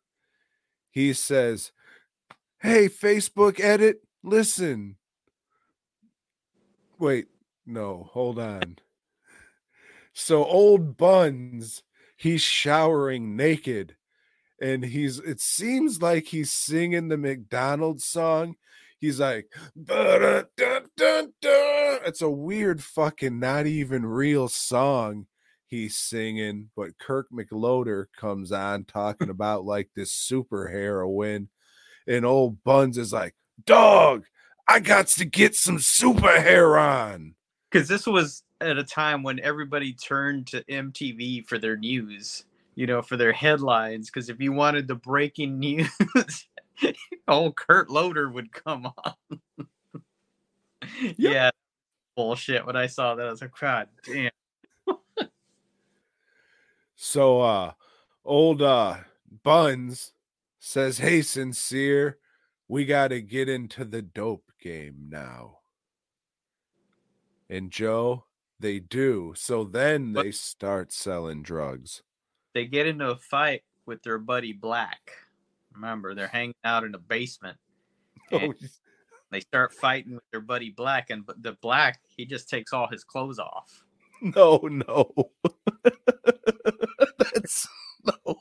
[0.93, 1.73] he says
[2.61, 4.95] Hey, Facebook edit, listen.
[6.99, 7.29] Wait,
[7.67, 8.79] no, hold on.
[10.13, 11.83] So old Buns,
[12.17, 13.97] he's showering naked
[14.61, 18.57] and he's it seems like he's singing the McDonald's song.
[18.99, 19.47] He's like,
[22.05, 25.27] it's a weird fucking not even real song
[25.69, 31.49] he's singing, but Kirk McLoader comes on talking about like this super heroine,
[32.07, 33.35] and old Buns is like,
[33.65, 34.25] Dog,
[34.69, 37.35] I got to get some super hair on.
[37.71, 42.45] Because this was at a time when everybody turned to MTV for their news,
[42.75, 44.11] you know, for their headlines.
[44.11, 46.47] Because if you wanted the breaking news,
[47.27, 49.15] old Kurt Loder would come on.
[51.17, 51.51] Yeah,
[52.15, 52.67] bullshit.
[52.67, 54.31] When I saw that, I was like, God damn.
[57.01, 57.73] So uh
[58.25, 58.97] old uh
[59.45, 60.13] Buns
[60.59, 62.19] says, Hey sincere,
[62.67, 65.59] we gotta get into the dope game now.
[67.51, 68.25] And Joe,
[68.61, 69.33] they do.
[69.37, 72.03] So then But- they start selling drugs.
[72.55, 75.13] They get into a fight with their buddy Black.
[75.75, 77.59] Remember, they're hanging out in a basement.
[78.31, 78.53] Oh,
[79.31, 83.05] they start fighting with their buddy Black, and the Black he just takes all his
[83.05, 83.85] clothes off.
[84.23, 85.11] no, no.
[87.19, 87.67] That's
[88.05, 88.38] no.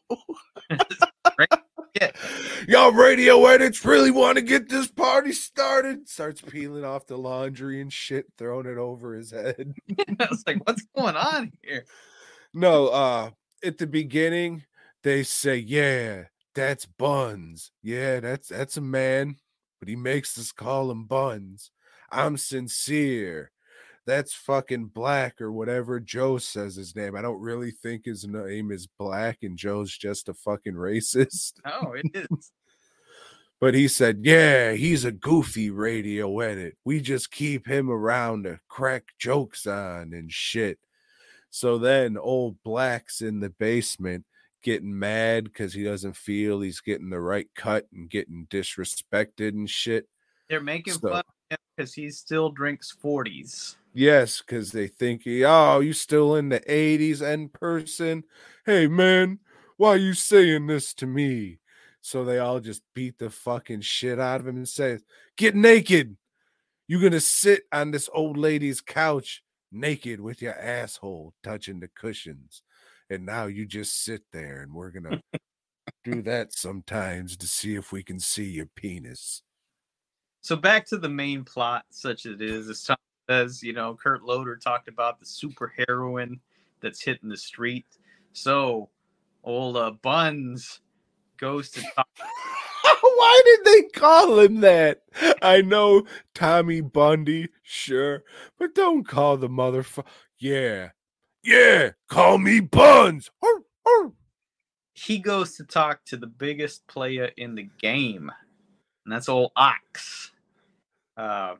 [2.69, 6.09] Y'all radio edits really want to get this party started.
[6.09, 9.73] Starts peeling off the laundry and shit, throwing it over his head.
[10.19, 11.85] I was like, what's going on here?
[12.53, 13.29] No, uh
[13.63, 14.65] at the beginning
[15.03, 17.71] they say, "Yeah, that's Buns.
[17.81, 19.37] Yeah, that's that's a man,
[19.79, 21.71] but he makes us call him Buns.
[22.11, 23.51] I'm sincere.
[24.07, 27.15] That's fucking Black or whatever Joe says his name.
[27.15, 31.53] I don't really think his name is Black and Joe's just a fucking racist.
[31.65, 32.51] Oh, it is.
[33.59, 36.77] But he said, Yeah, he's a goofy radio edit.
[36.85, 40.77] We just keep him around to crack jokes on and shit.
[41.49, 44.25] So then old Black's in the basement
[44.61, 49.67] getting mad because he doesn't feel he's getting the right cut and getting disrespected and
[49.67, 50.07] shit.
[50.49, 53.75] They're making So- fun of him because he still drinks 40s.
[53.97, 58.25] Yes, because they think oh, you still in the 80s end person?
[58.63, 59.39] Hey, man,
[59.77, 61.57] why you saying this to me?
[62.01, 64.99] So they all just beat the fucking shit out of him and say,
[65.35, 66.15] get naked.
[66.87, 69.41] You're going to sit on this old lady's couch
[69.71, 72.61] naked with your asshole touching the cushions.
[73.09, 75.39] And now you just sit there and we're going to
[76.03, 79.41] do that sometimes to see if we can see your penis.
[80.41, 82.69] So back to the main plot, such as it is.
[82.69, 82.97] As Tom
[83.29, 86.39] says, you know, Kurt Loder talked about the super heroine
[86.81, 87.85] that's hitting the street.
[88.33, 88.89] So
[89.43, 90.81] old uh, Buns
[91.37, 92.07] goes to talk.
[93.01, 95.01] Why did they call him that?
[95.41, 98.23] I know Tommy Bundy, sure,
[98.57, 100.05] but don't call the motherfucker.
[100.39, 100.89] Yeah,
[101.43, 103.31] yeah, call me Buns.
[103.43, 104.11] Arr, arr.
[104.93, 108.31] He goes to talk to the biggest player in the game,
[109.05, 110.31] and that's old Ox.
[111.15, 111.55] Uh,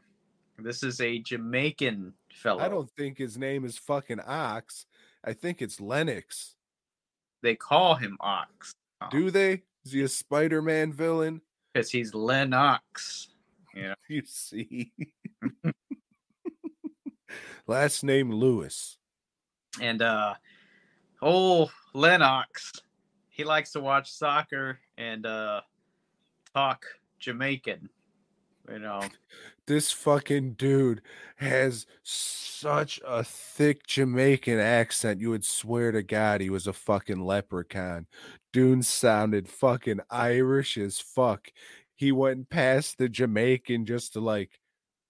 [0.60, 2.62] this is a Jamaican fellow.
[2.62, 4.86] I don't think his name is fucking Ox.
[5.24, 6.56] I think it's Lennox.
[7.44, 8.74] They call him Ox
[9.12, 9.64] Do they?
[9.86, 11.42] Is he a Spider Man villain?
[11.74, 13.30] because he's Lennox.
[13.76, 13.94] Yeah.
[14.08, 14.92] You see.
[17.68, 18.98] Last name Lewis.
[19.82, 20.34] And uh
[21.22, 22.72] oh Lennox,
[23.30, 25.62] he likes to watch soccer and uh
[26.56, 26.86] talk
[27.20, 27.90] Jamaican.
[28.72, 29.02] You know,
[29.68, 31.02] this fucking dude
[31.36, 35.22] has such a thick Jamaican accent.
[35.22, 38.08] You would swear to God he was a fucking leprechaun.
[38.54, 41.50] Dune sounded fucking Irish as fuck.
[41.96, 44.60] He went past the Jamaican just to like,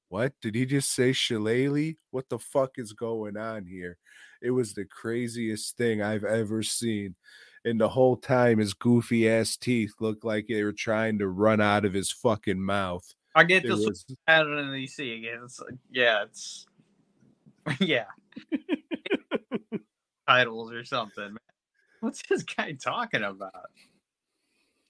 [0.09, 0.33] what?
[0.41, 1.93] Did he just say shillelagh?
[2.11, 3.97] What the fuck is going on here?
[4.41, 7.15] It was the craziest thing I've ever seen.
[7.65, 11.59] And the whole time his goofy ass teeth looked like they were trying to run
[11.59, 13.13] out of his fucking mouth.
[13.37, 15.41] I get this was pattern in DC again.
[15.43, 16.65] It's like, yeah, it's
[17.79, 18.05] yeah.
[20.27, 21.23] Titles or something.
[21.23, 21.37] man.
[21.99, 23.69] What's this guy talking about?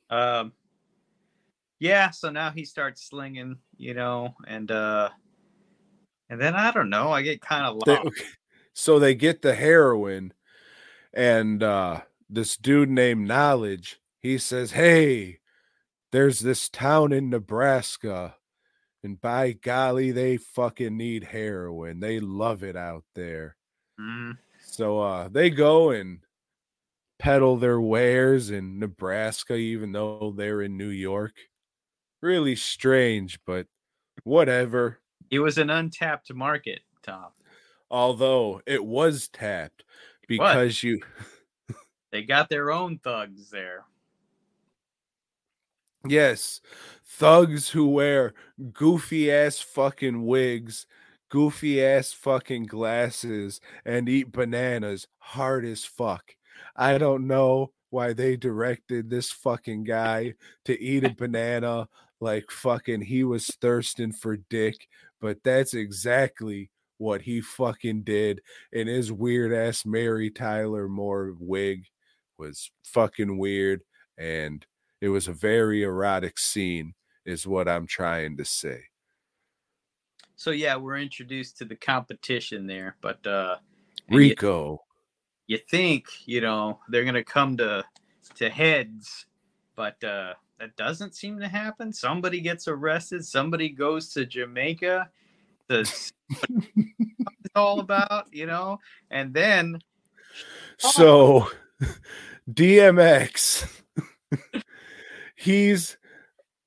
[0.10, 0.54] Um
[1.80, 5.10] yeah, so now he starts slinging, you know, and uh
[6.30, 8.24] and then I don't know, I get kind of lost.
[8.74, 10.34] so they get the heroin
[11.14, 15.40] and uh this dude named knowledge he says hey
[16.12, 18.36] there's this town in nebraska
[19.08, 23.56] and by golly they fucking need heroin they love it out there
[24.00, 26.20] Mm, so uh they go and
[27.18, 31.34] peddle their wares in nebraska even though they're in new york
[32.22, 33.68] really strange, but
[34.24, 35.00] whatever.
[35.30, 37.32] It was an untapped market, Tom.
[37.90, 39.84] Although it was tapped
[40.28, 41.02] because you
[42.12, 43.86] They got their own thugs there.
[46.10, 46.62] Yes,
[47.06, 48.34] thugs who wear
[48.74, 50.86] goofy ass fucking wigs,
[51.30, 56.36] goofy ass fucking glasses, and eat bananas hard as fuck.
[56.76, 60.34] I don't know why they directed this fucking guy
[60.66, 61.88] to eat a banana
[62.20, 64.88] like fucking he was thirsting for dick,
[65.22, 68.42] but that's exactly what he fucking did.
[68.74, 71.86] And his weird ass Mary Tyler Moore wig
[72.38, 73.82] was fucking weird
[74.18, 74.66] and
[75.02, 76.94] it was a very erotic scene,
[77.26, 78.84] is what I'm trying to say.
[80.36, 83.58] So yeah, we're introduced to the competition there, but uh
[84.10, 84.84] and you- Rico.
[85.48, 87.84] you think you know they're gonna come to
[88.36, 89.26] to heads
[89.76, 95.10] but uh that doesn't seem to happen somebody gets arrested somebody goes to jamaica
[95.68, 96.14] what it's
[97.56, 98.78] all about you know
[99.12, 99.80] and then
[100.78, 101.50] So
[102.52, 103.66] DMX
[105.38, 105.98] he's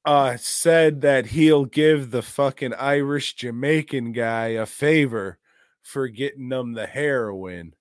[0.06, 5.38] uh said that he'll give the fucking Irish Jamaican guy a favor
[5.82, 7.74] for getting them the heroin.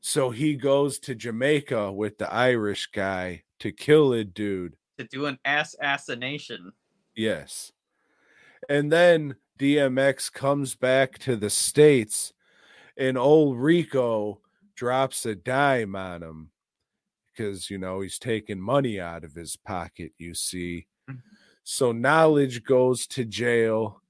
[0.00, 4.76] So he goes to Jamaica with the Irish guy to kill a dude.
[4.98, 6.72] to do an ass assassination
[7.16, 7.72] Yes.
[8.68, 12.32] And then DMX comes back to the States
[12.96, 14.40] and old Rico
[14.74, 16.50] drops a dime on him
[17.36, 20.86] because, you know, he's taking money out of his pocket, you see.
[21.10, 21.22] Mhm.
[21.64, 24.02] So knowledge goes to jail.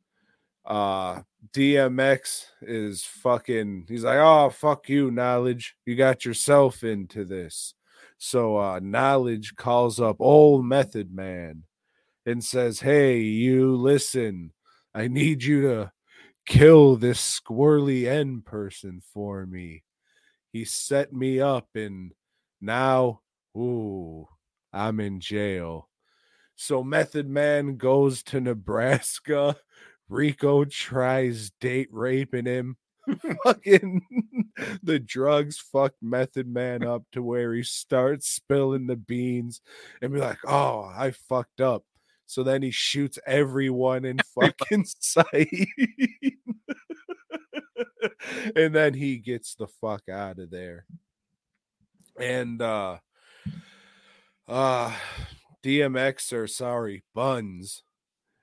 [0.65, 1.23] Uh
[1.53, 5.77] DMX is fucking he's like, "Oh, fuck you, knowledge.
[5.87, 7.75] You got yourself into this."
[8.19, 11.65] So uh knowledge calls up old method man
[12.27, 14.53] and says, Hey, you listen,
[14.95, 15.93] I need you to
[16.47, 19.85] kill this squirrely end person for me.
[20.53, 22.13] He set me up, and
[22.65, 23.21] now,
[23.57, 24.27] ooh,
[24.73, 25.89] I'm in jail.
[26.57, 29.57] So Method Man goes to Nebraska.
[30.09, 32.77] Rico tries date raping him.
[33.45, 34.01] Fucking
[34.83, 39.61] the drugs fuck Method Man up to where he starts spilling the beans
[40.01, 41.85] and be like, oh, I fucked up.
[42.27, 45.69] So then he shoots everyone in fucking sight.
[48.57, 50.87] and then he gets the fuck out of there.
[52.19, 52.99] And uh
[54.47, 54.97] uh
[55.65, 57.83] DMX or sorry, Buns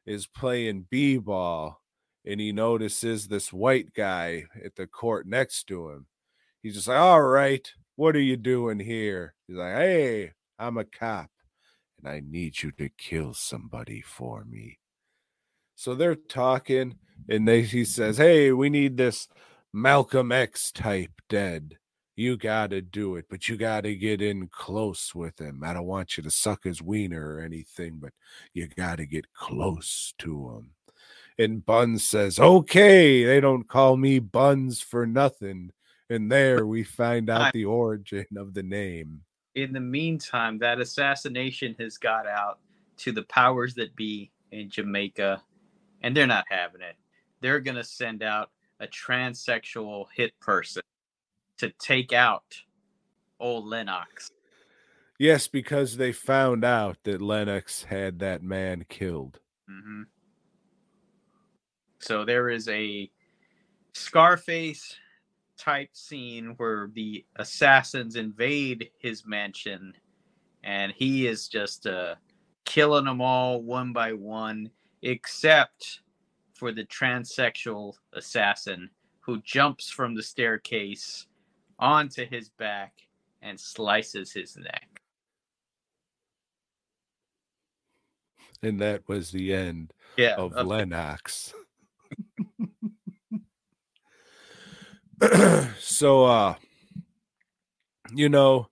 [0.05, 1.79] is playing B-ball
[2.25, 6.07] and he notices this white guy at the court next to him.
[6.61, 10.85] He's just like, "All right, what are you doing here?" He's like, "Hey, I'm a
[10.85, 11.29] cop
[12.03, 14.79] and I need you to kill somebody for me.
[15.75, 16.95] So they're talking,
[17.29, 19.27] and they he says, Hey, we need this
[19.73, 21.77] Malcolm X type dead.
[22.15, 25.63] You gotta do it, but you gotta get in close with him.
[25.63, 28.11] I don't want you to suck his wiener or anything, but
[28.53, 30.71] you gotta get close to him.
[31.39, 35.71] And Buns says, Okay, they don't call me Buns for nothing.
[36.09, 39.21] And there we find out the origin of the name.
[39.55, 42.59] in the meantime that assassination has got out
[42.97, 45.41] to the powers that be in jamaica
[46.03, 46.95] and they're not having it
[47.41, 48.49] they're going to send out
[48.79, 50.81] a transsexual hit person
[51.61, 52.61] to take out
[53.39, 54.31] old lennox
[55.21, 59.39] Yes, because they found out that Lennox had that man killed.
[59.69, 60.01] hmm
[61.99, 63.11] So there is a
[63.93, 64.95] Scarface
[65.59, 69.93] type scene where the assassins invade his mansion
[70.63, 72.15] and he is just uh,
[72.65, 74.71] killing them all one by one,
[75.03, 75.99] except
[76.51, 78.89] for the transsexual assassin
[79.19, 81.27] who jumps from the staircase
[81.81, 82.93] onto his back
[83.41, 85.01] and slices his neck.
[88.63, 90.35] And that was the end Yeah.
[90.35, 91.53] of of- Lennox.
[95.79, 96.55] so uh
[98.13, 98.67] you know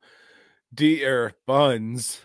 [0.74, 2.22] D or Buns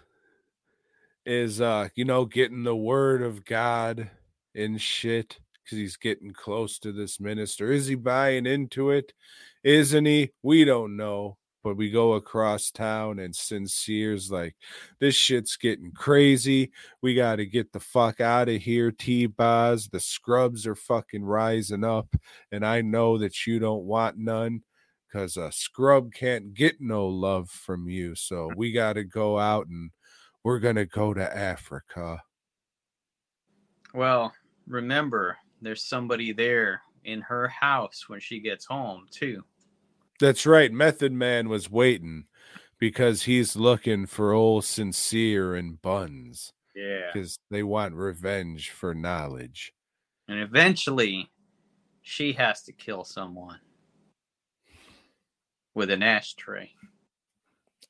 [1.27, 4.11] is uh you know getting the word of God
[4.55, 7.71] and shit because he's getting close to this minister.
[7.73, 9.13] Is he buying into it?
[9.65, 10.31] Isn't he?
[10.43, 11.39] We don't know.
[11.63, 14.55] But we go across town and Sincere's like,
[15.01, 16.73] this shit's getting crazy.
[17.01, 19.89] We got to get the fuck out of here, T Boz.
[19.89, 22.15] The scrubs are fucking rising up.
[22.53, 24.61] And I know that you don't want none
[25.09, 28.15] because a scrub can't get no love from you.
[28.15, 29.91] So we got to go out and
[30.43, 32.21] we're going to go to Africa.
[33.95, 34.35] Well,
[34.67, 39.43] remember, there's somebody there in her house when she gets home too.
[40.21, 40.73] That's right.
[40.73, 42.25] Method Man was waiting
[42.79, 47.11] because he's looking for old sincere and buns Yeah.
[47.13, 49.73] because they want revenge for knowledge.
[50.29, 51.31] And eventually,
[52.03, 53.61] she has to kill someone
[55.75, 56.73] with an ashtray.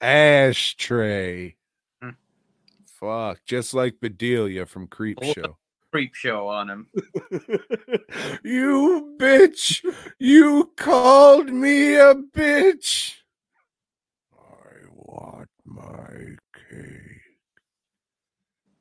[0.01, 1.56] Ashtray.
[2.02, 2.10] Hmm.
[3.01, 5.18] Fuck, just like Bedelia from Creep.
[5.22, 5.56] Show.
[5.95, 6.89] Creep show on him.
[8.43, 9.85] you bitch!
[10.19, 13.19] You called me a bitch!
[14.37, 16.35] I want my
[16.69, 17.39] cake.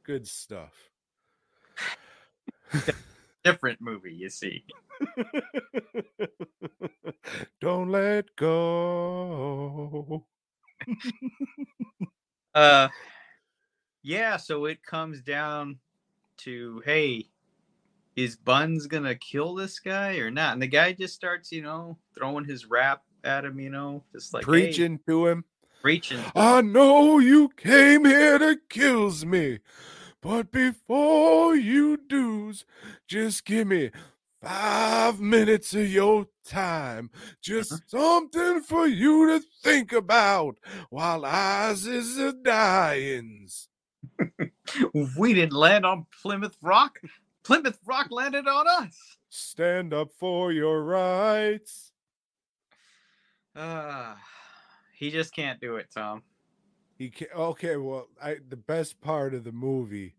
[0.04, 0.74] Good stuff.
[3.44, 4.64] Different movie, you see.
[7.62, 10.26] Don't let go.
[12.56, 12.88] Uh,
[14.02, 14.38] yeah.
[14.38, 15.78] So it comes down
[16.38, 17.28] to, hey,
[18.16, 20.54] is Buns gonna kill this guy or not?
[20.54, 24.34] And the guy just starts, you know, throwing his rap at him, you know, just
[24.34, 25.46] like hey, Preaching to him.
[25.82, 26.20] preaching.
[26.36, 29.60] I know you came here to kills me,
[30.22, 32.66] but before you do's,
[33.08, 33.92] just give me
[34.42, 37.10] five minutes of your time.
[37.42, 37.82] Just uh-huh.
[37.88, 40.58] something for you to think about
[40.90, 43.68] while ours is a dyings.
[45.18, 47.00] we didn't land on Plymouth Rock.
[47.44, 48.98] Plymouth Rock landed on us.
[49.30, 51.92] Stand up for your rights.
[53.56, 54.16] Uh,
[54.94, 56.24] he just can't do it, Tom.
[56.98, 57.32] He can't.
[57.36, 60.16] okay, well, I the best part of the movie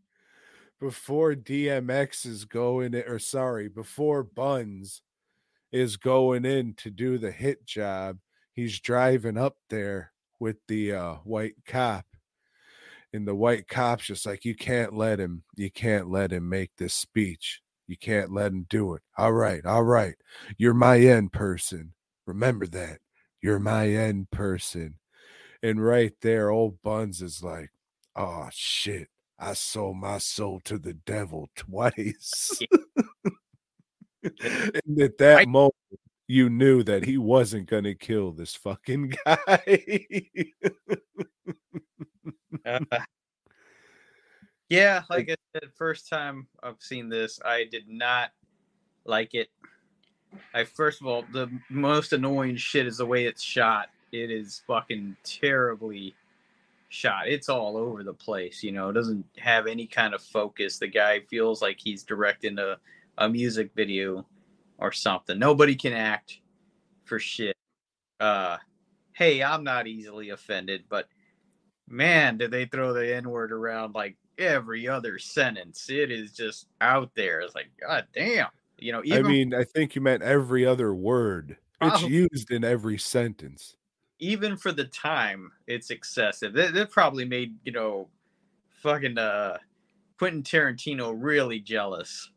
[0.81, 5.03] before DMX is going in, or sorry, before Buns
[5.73, 8.19] is going in to do the hit job,
[8.53, 12.05] he's driving up there with the uh, white cop.
[13.15, 16.73] And the white cop's just like, you can't let him, you can't let him make
[16.77, 17.61] this speech.
[17.87, 19.03] You can't let him do it.
[19.17, 20.17] All right, all right.
[20.59, 21.93] You're my end person.
[22.27, 22.99] Remember that.
[23.41, 24.97] You're my end person.
[25.63, 27.71] And right there, old Buns is like,
[28.17, 29.09] oh shit,
[29.39, 32.61] I sold my soul to the devil twice.
[34.25, 35.49] and at that Right.
[35.49, 35.75] moment,
[36.27, 39.81] you knew that he wasn't going to kill this fucking guy.
[42.65, 42.81] Uh,
[44.69, 48.31] yeah, like I said, first time I've seen this, I did not
[49.05, 49.49] like it.
[50.53, 53.89] I first of all, the most annoying shit is the way it's shot.
[54.13, 56.15] It is fucking terribly
[56.89, 57.29] shot.
[57.29, 58.63] It's all over the place.
[58.63, 60.79] You know, it doesn't have any kind of focus.
[60.79, 62.77] The guy feels like he's directing a,
[63.19, 64.27] a music video
[64.79, 65.39] or something.
[65.39, 66.41] Nobody can act
[67.05, 67.57] for shit.
[68.21, 68.59] Uh,
[69.13, 71.09] hey, I'm not easily offended, but
[71.89, 75.89] man, did they throw the N word around like every other sentence?
[75.91, 77.41] It is just out there.
[77.41, 78.49] It's like, god damn.
[78.79, 81.57] You know, I mean, I think you meant every other word.
[81.81, 82.09] It's Probably.
[82.11, 83.77] used in every sentence.
[84.19, 86.53] even for the time, it's excessive.
[86.55, 88.09] That, that probably made you know,
[88.71, 89.59] fucking uh,
[90.19, 92.31] Quentin Tarantino really jealous.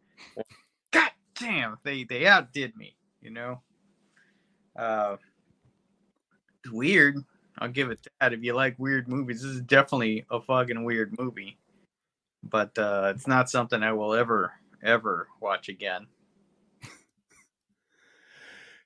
[0.91, 2.95] God damn, they they outdid me.
[3.21, 3.61] You know,
[4.75, 5.17] uh,
[6.63, 7.17] it's weird.
[7.59, 8.33] I'll give it that.
[8.33, 11.57] If you like weird movies, this is definitely a fucking weird movie.
[12.43, 14.53] But uh, it's not something I will ever
[14.83, 16.07] ever watch again.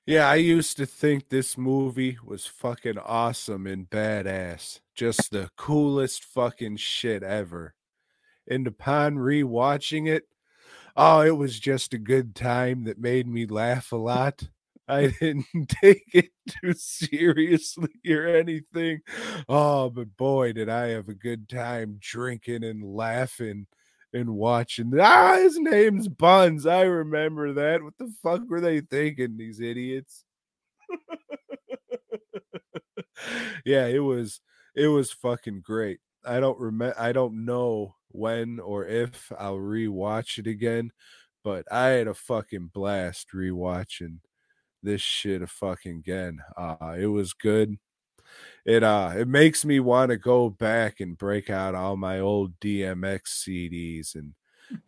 [0.04, 4.80] Yeah, I used to think this movie was fucking awesome and badass.
[4.96, 7.74] Just the coolest fucking shit ever.
[8.50, 10.24] And upon rewatching it,
[10.96, 14.48] oh, it was just a good time that made me laugh a lot.
[14.92, 19.00] I didn't take it too seriously or anything.
[19.48, 23.66] Oh, but boy, did I have a good time drinking and laughing
[24.12, 24.92] and watching.
[25.00, 26.66] Ah, his name's Buns.
[26.66, 27.82] I remember that.
[27.82, 30.24] What the fuck were they thinking, these idiots?
[33.64, 34.40] yeah, it was
[34.76, 36.00] it was fucking great.
[36.24, 40.92] I don't remember I don't know when or if I'll rewatch it again,
[41.42, 44.18] but I had a fucking blast rewatching
[44.82, 46.40] this shit a fucking again.
[46.56, 47.78] Uh it was good.
[48.64, 52.58] It uh it makes me want to go back and break out all my old
[52.60, 54.34] DMX CDs and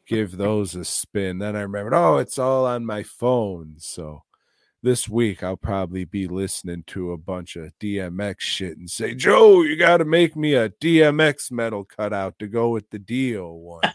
[0.07, 1.39] give those a spin.
[1.39, 3.75] Then I remembered, oh, it's all on my phone.
[3.79, 4.23] So
[4.83, 9.63] this week I'll probably be listening to a bunch of DMX shit and say, Joe,
[9.63, 13.83] you got to make me a DMX metal cutout to go with the Dio one.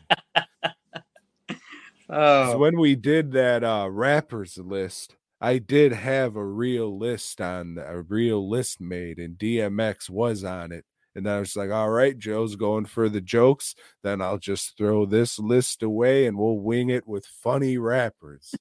[2.12, 7.78] Oh, when we did that uh rappers list, I did have a real list on
[7.84, 10.86] a real list made, and DMX was on it
[11.16, 13.76] And then I was like, all right, Joe's going for the jokes.
[14.04, 18.54] Then I'll just throw this list away and we'll wing it with funny rappers.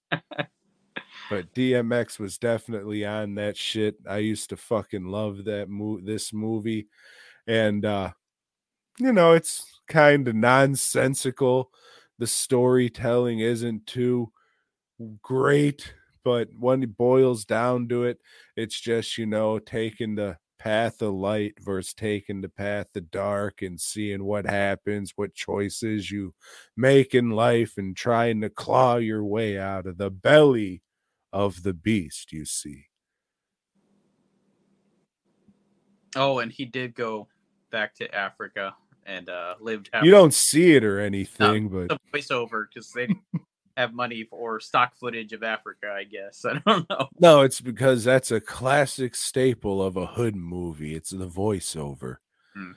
[1.30, 3.96] but DMX was definitely on that shit.
[4.08, 6.88] I used to fucking love that mo- this movie.
[7.46, 8.12] And uh
[8.98, 11.70] you know, it's kind of nonsensical.
[12.18, 14.32] The storytelling isn't too
[15.22, 15.94] great,
[16.28, 18.18] but when it boils down to it,
[18.54, 23.62] it's just, you know, taking the path of light versus taking the path of dark
[23.62, 26.34] and seeing what happens, what choices you
[26.76, 30.82] make in life, and trying to claw your way out of the belly
[31.32, 32.84] of the beast, you see.
[36.14, 37.26] Oh, and he did go
[37.70, 38.76] back to Africa
[39.06, 39.88] and uh, lived.
[40.02, 43.22] You don't see it or anything, but the voiceover because they didn't
[43.78, 45.94] have money for stock footage of Africa.
[45.96, 47.08] I guess I don't know.
[47.18, 50.94] no, it's because that's a classic staple of a hood movie.
[50.94, 52.16] It's the voiceover.
[52.54, 52.72] Hmm.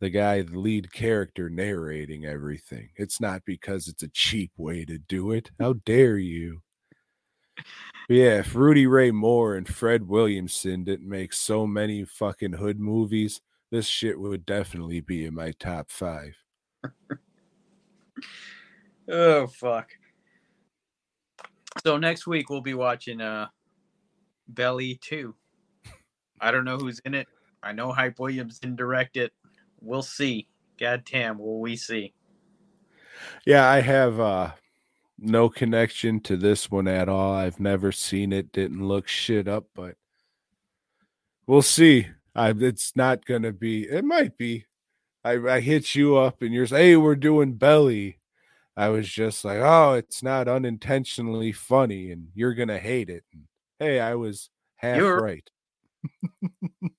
[0.00, 2.88] The guy, the lead character narrating everything.
[2.96, 5.52] It's not because it's a cheap way to do it.
[5.60, 6.62] How dare you?
[7.56, 12.80] But yeah, if Rudy Ray Moore and Fred Williamson didn't make so many fucking hood
[12.80, 13.40] movies,
[13.70, 16.34] this shit would definitely be in my top five.
[19.08, 19.90] Oh fuck.
[21.84, 23.48] So next week we'll be watching uh
[24.48, 25.34] Belly 2.
[26.40, 27.28] I don't know who's in it.
[27.62, 29.32] I know Hype Williams didn't direct it.
[29.80, 30.48] We'll see.
[30.78, 32.12] God damn, will we see.
[33.46, 34.52] Yeah, I have uh
[35.18, 37.32] no connection to this one at all.
[37.32, 39.96] I've never seen it, didn't look shit up, but
[41.46, 42.08] we'll see.
[42.34, 44.66] I it's not gonna be it might be.
[45.24, 48.18] I, I hit you up and you're hey, we're doing belly.
[48.76, 53.24] I was just like, oh, it's not unintentionally funny, and you're gonna hate it.
[53.32, 53.42] And,
[53.78, 55.48] hey, I was half You're- right.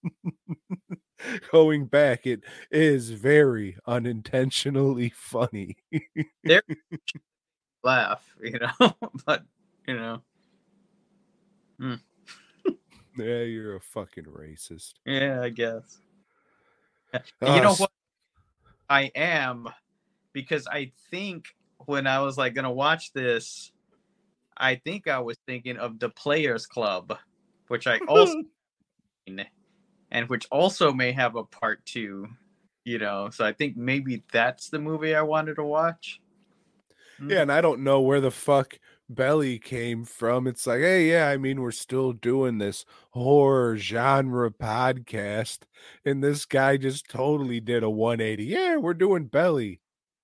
[1.51, 5.77] Going back, it is very unintentionally funny.
[7.83, 8.93] Laugh, you know,
[9.25, 9.43] but
[9.87, 10.21] you know,
[13.17, 14.93] yeah, you're a fucking racist.
[15.05, 15.99] yeah, I guess.
[17.13, 17.91] you Ah, know what?
[18.89, 19.67] I am
[20.33, 21.55] because I think
[21.87, 23.71] when I was like gonna watch this,
[24.57, 27.17] I think I was thinking of the Players Club,
[27.67, 28.43] which I also
[30.11, 32.27] and which also may have a part two.
[32.85, 36.19] You know, so I think maybe that's the movie I wanted to watch.
[37.17, 37.29] Hmm.
[37.29, 38.77] Yeah, and I don't know where the fuck
[39.09, 40.47] Belly came from.
[40.47, 45.59] It's like, hey, yeah, I mean, we're still doing this horror genre podcast,
[46.05, 48.43] and this guy just totally did a 180.
[48.43, 49.79] Yeah, we're doing Belly.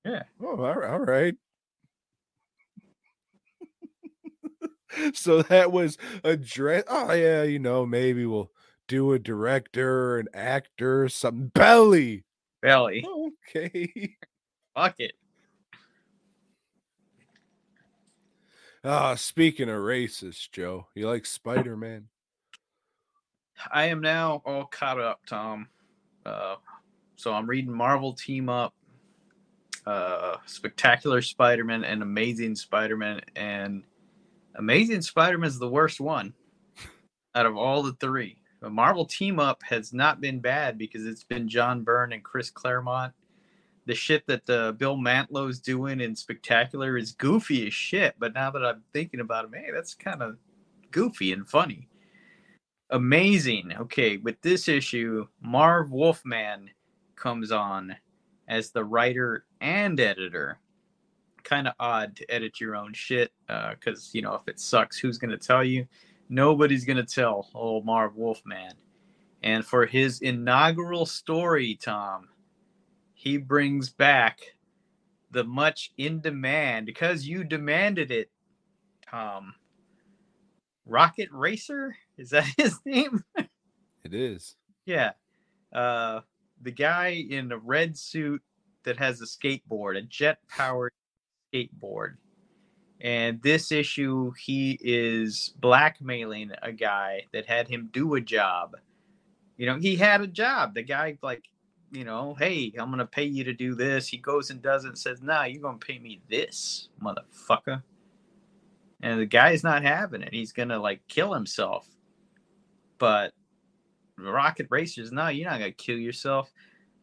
[0.06, 0.23] Yeah.
[0.41, 0.90] Oh, all right.
[0.91, 1.36] All right.
[5.14, 6.84] so that was a dress.
[6.88, 8.52] Oh, yeah, you know, maybe we'll
[8.88, 11.52] do a director, an actor, something.
[11.53, 12.26] Belly.
[12.61, 13.06] Belly,
[13.56, 14.16] Okay.
[14.76, 15.14] fuck it.
[18.84, 22.07] Ah, speaking of racist, Joe, you like Spider Man?
[23.72, 25.68] I am now all caught up, Tom.
[26.26, 26.56] Uh,
[27.16, 28.74] so I'm reading Marvel Team Up,
[29.86, 33.22] uh, Spectacular Spider-Man, and Amazing Spider-Man.
[33.36, 33.84] And
[34.55, 36.34] Amazing Spider-Man is the worst one
[37.35, 38.38] out of all the three.
[38.61, 42.49] The Marvel Team Up has not been bad because it's been John Byrne and Chris
[42.49, 43.13] Claremont.
[43.85, 48.15] The shit that uh, Bill Mantlo's doing in Spectacular is goofy as shit.
[48.19, 50.38] But now that I'm thinking about it, hey, that's kind of
[50.91, 51.89] goofy and funny
[52.89, 53.73] amazing.
[53.80, 56.69] Okay, with this issue, Marv Wolfman
[57.15, 57.95] comes on
[58.47, 60.59] as the writer and editor.
[61.49, 65.17] Kind of odd to edit your own shit because, you know, if it sucks, who's
[65.17, 65.88] going to tell you?
[66.30, 68.73] Nobody's going to tell old Marv Wolfman.
[69.41, 72.27] And for his inaugural story, Tom,
[73.15, 74.41] he brings back
[75.31, 78.30] the much in demand because you demanded it,
[79.09, 79.55] Tom.
[80.85, 81.95] Rocket Racer?
[82.15, 83.23] Is that his name?
[84.03, 84.55] It is.
[84.85, 85.13] Yeah.
[85.73, 86.21] Uh
[86.61, 88.41] the guy in a red suit
[88.84, 90.93] that has a skateboard, a jet powered
[91.53, 92.15] skateboard.
[93.01, 98.76] And this issue, he is blackmailing a guy that had him do a job.
[99.57, 100.73] You know, he had a job.
[100.73, 101.45] The guy, like,
[101.91, 104.07] you know, hey, I'm going to pay you to do this.
[104.07, 107.84] He goes and does it and says, nah, you're going to pay me this, motherfucker.
[109.01, 110.34] And the guy's not having it.
[110.34, 111.88] He's going to, like, kill himself.
[112.97, 113.34] But
[114.19, 116.51] Rocket Racers, no, you're not gonna kill yourself.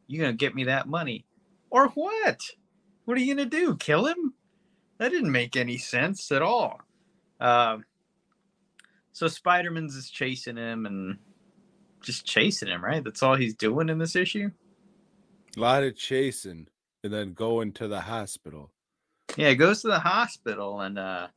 [0.07, 1.25] You're gonna get me that money.
[1.71, 2.41] Or what?
[3.07, 3.77] What are you gonna do?
[3.77, 4.35] Kill him?
[4.99, 6.81] That didn't make any sense at all.
[7.41, 7.85] Um,
[9.13, 11.19] so Spider-Man's is chasing him and
[12.03, 13.03] just chasing him, right?
[13.03, 14.51] That's all he's doing in this issue.
[15.57, 16.67] A lot of chasing
[17.05, 18.73] and then going to the hospital.
[19.37, 21.29] Yeah, goes to the hospital and uh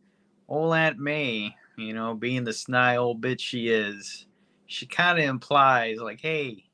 [0.47, 4.25] old Aunt May, you know, being the snide old bitch she is,
[4.65, 6.65] she kind of implies like, "Hey,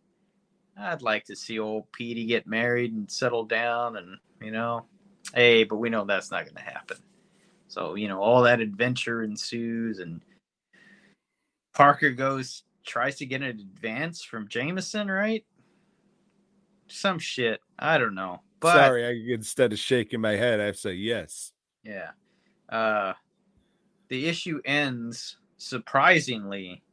[0.78, 4.86] I'd like to see old Petey get married and settle down and, you know,
[5.34, 6.98] hey, but we know that's not going to happen."
[7.68, 10.22] So, you know, all that adventure ensues and
[11.74, 15.44] Parker goes tries to get an advance from Jameson, right?
[16.88, 17.60] Some shit.
[17.78, 18.42] I don't know.
[18.60, 21.52] But Sorry, I, instead of shaking my head, I say yes.
[21.84, 22.12] Yeah.
[22.70, 23.14] Uh
[24.08, 26.84] the issue ends surprisingly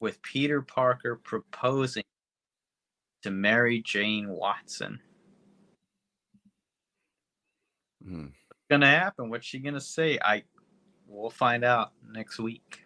[0.00, 2.04] with Peter Parker proposing
[3.22, 5.00] to marry Jane Watson.
[8.02, 8.26] Hmm.
[8.48, 9.30] What's gonna happen?
[9.30, 10.18] What's she gonna say?
[10.22, 10.44] I
[11.06, 12.80] we'll find out next week.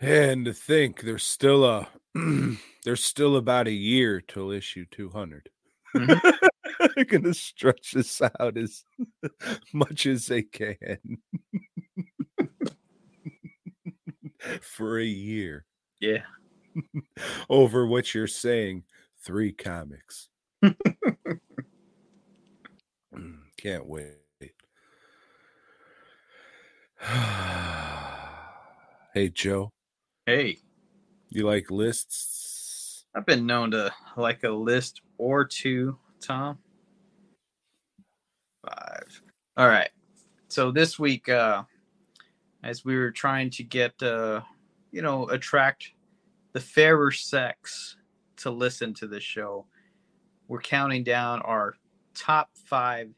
[0.00, 1.88] And to think there's still a
[2.84, 5.48] there's still about a year till issue 200.
[5.94, 8.84] They're gonna stretch this out as
[9.72, 10.98] much as they can
[14.60, 15.64] for a year
[16.00, 16.22] Yeah.
[17.48, 18.84] over what you're saying
[19.26, 20.28] three comics.
[23.14, 24.16] Mm, Can't wait.
[29.14, 29.70] hey Joe,
[30.26, 30.58] Hey,
[31.30, 33.06] you like lists?
[33.14, 36.58] I've been known to like a list or two, Tom.
[38.68, 39.22] Five.
[39.56, 39.88] All right.
[40.48, 41.62] So this week, uh,
[42.62, 44.42] as we were trying to get, uh,
[44.90, 45.92] you know, attract
[46.52, 47.96] the fairer sex
[48.38, 49.66] to listen to the show,
[50.48, 51.74] we're counting down our
[52.14, 53.10] top five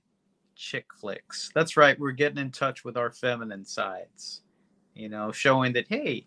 [0.56, 1.50] chick flicks.
[1.54, 1.98] That's right.
[1.98, 4.42] We're getting in touch with our feminine sides,
[4.94, 6.26] you know, showing that, hey,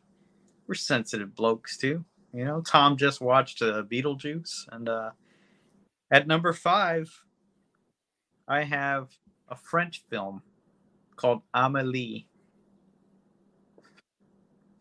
[0.67, 2.05] we're sensitive blokes too.
[2.33, 5.11] You know, Tom just watched uh, Beetlejuice, and uh,
[6.11, 7.11] at number five,
[8.47, 9.09] I have
[9.49, 10.41] a French film
[11.17, 12.27] called Amelie.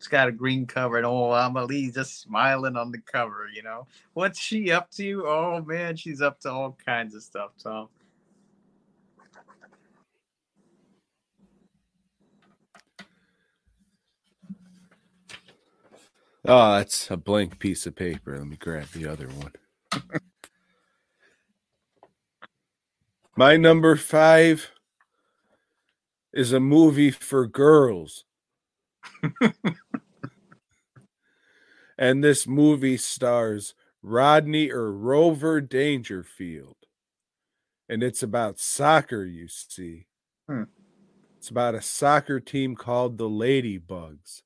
[0.01, 3.47] It's got a green cover, and oh, Amelie's just smiling on the cover.
[3.53, 5.27] You know, what's she up to?
[5.27, 7.87] Oh man, she's up to all kinds of stuff, Tom.
[16.45, 18.35] Oh, that's a blank piece of paper.
[18.35, 19.53] Let me grab the other one.
[23.37, 24.71] My number five
[26.33, 28.25] is a movie for girls.
[31.97, 36.77] and this movie stars Rodney or Rover Dangerfield.
[37.87, 40.07] And it's about soccer, you see.
[40.47, 40.63] Hmm.
[41.37, 44.43] It's about a soccer team called the Ladybugs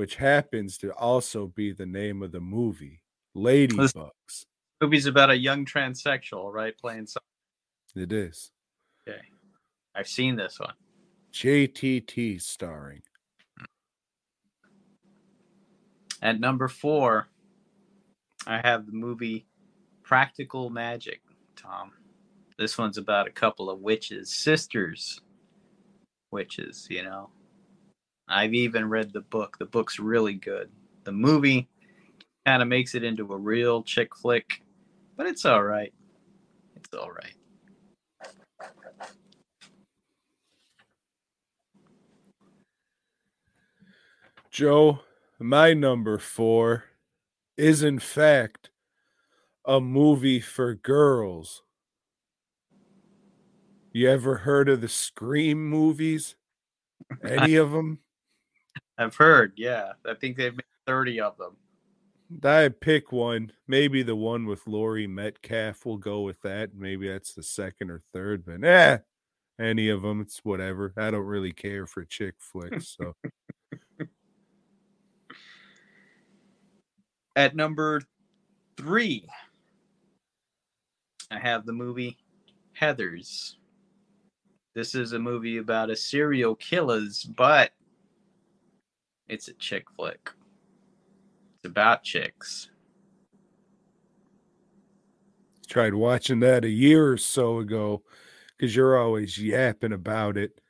[0.00, 3.02] which happens to also be the name of the movie,
[3.36, 4.46] Ladybugs.
[4.80, 6.72] Movie's about a young transsexual, right?
[6.78, 7.26] Playing soccer.
[7.94, 8.50] It is.
[9.06, 9.20] Okay.
[9.94, 10.72] I've seen this one.
[11.34, 13.02] JTT starring.
[16.22, 17.28] At number four,
[18.46, 19.46] I have the movie
[20.02, 21.22] Practical Magic,
[21.56, 21.92] Tom.
[22.58, 25.20] This one's about a couple of witches, sisters
[26.30, 27.30] witches, you know.
[28.28, 29.58] I've even read the book.
[29.58, 30.70] The book's really good.
[31.04, 31.68] The movie
[32.46, 34.62] kind of makes it into a real chick flick,
[35.16, 35.92] but it's all right.
[36.76, 37.34] It's all right.
[44.50, 45.00] Joe,
[45.40, 46.84] my number four
[47.56, 48.70] is in fact
[49.64, 51.62] a movie for girls.
[53.92, 56.36] You ever heard of the Scream movies?
[57.24, 57.98] Any of them?
[58.98, 59.92] I've heard, yeah.
[60.06, 61.56] I think they've made 30 of them.
[62.44, 63.52] I pick one.
[63.66, 65.84] Maybe the one with Laurie Metcalf.
[65.84, 66.74] We'll go with that.
[66.74, 68.98] Maybe that's the second or third, but eh,
[69.58, 70.92] any of them, it's whatever.
[70.96, 72.96] I don't really care for chick flicks.
[72.98, 73.14] So
[77.40, 78.02] At number
[78.76, 79.26] three,
[81.30, 82.18] I have the movie
[82.78, 83.54] Heathers.
[84.74, 87.70] This is a movie about a serial killers, but
[89.26, 90.28] it's a chick flick.
[91.54, 92.68] It's about chicks.
[95.66, 98.02] tried watching that a year or so ago
[98.58, 100.60] because you're always yapping about it.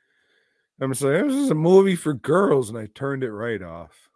[0.79, 4.10] I'm just like, this is a movie for girls, and I turned it right off.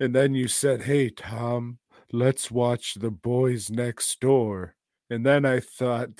[0.00, 1.78] And then you said, Hey, Tom,
[2.12, 4.74] let's watch The Boys Next Door.
[5.10, 6.10] And then I thought,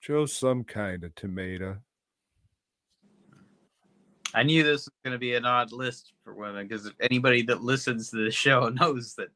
[0.00, 1.78] Joe's some kind of tomato.
[4.32, 7.42] I knew this was going to be an odd list for women because if anybody
[7.42, 9.28] that listens to the show knows that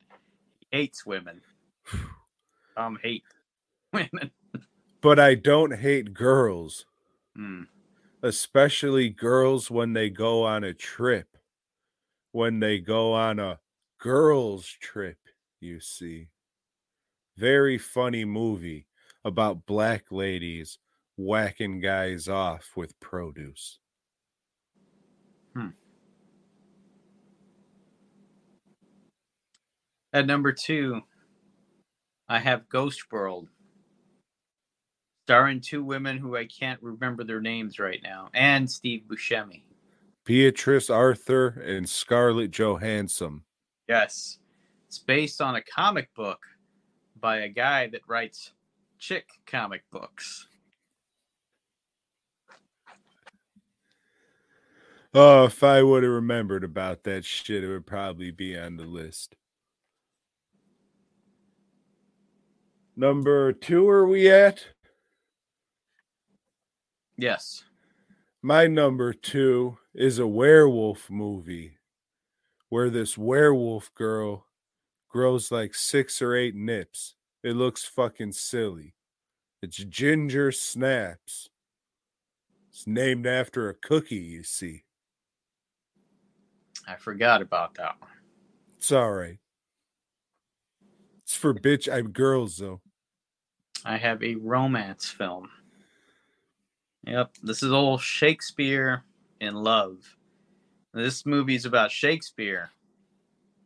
[0.60, 1.40] he hates women.
[2.76, 3.26] Tom hates
[3.92, 4.30] women.
[5.00, 6.86] But I don't hate girls,
[7.36, 7.62] Hmm.
[8.22, 11.33] especially girls when they go on a trip.
[12.34, 13.60] When they go on a
[14.00, 15.18] girls' trip,
[15.60, 16.30] you see.
[17.36, 18.88] Very funny movie
[19.24, 20.80] about black ladies
[21.16, 23.78] whacking guys off with produce.
[25.54, 25.68] Hmm.
[30.12, 31.02] At number two,
[32.28, 33.48] I have Ghost World,
[35.22, 39.62] starring two women who I can't remember their names right now, and Steve Buscemi.
[40.24, 43.42] Beatrice Arthur and Scarlett Johansson.
[43.88, 44.38] Yes,
[44.86, 46.40] it's based on a comic book
[47.20, 48.52] by a guy that writes
[48.98, 50.46] chick comic books.
[55.12, 58.84] Oh, if I would have remembered about that shit, it would probably be on the
[58.84, 59.36] list.
[62.96, 64.64] Number two, are we at?
[67.16, 67.62] Yes,
[68.42, 71.78] My number two is a werewolf movie
[72.68, 74.46] where this werewolf girl
[75.08, 77.14] grows like six or eight nips.
[77.44, 78.94] It looks fucking silly.
[79.62, 81.48] It's Ginger Snaps.
[82.70, 84.82] It's named after a cookie, you see.
[86.88, 88.10] I forgot about that one.
[88.76, 89.38] It's all right.
[91.22, 92.80] It's for bitch I'm girls though.
[93.84, 95.48] I have a romance film.
[97.06, 99.04] Yep, this is old Shakespeare
[99.40, 100.16] in Love.
[100.92, 102.70] This movie's about Shakespeare,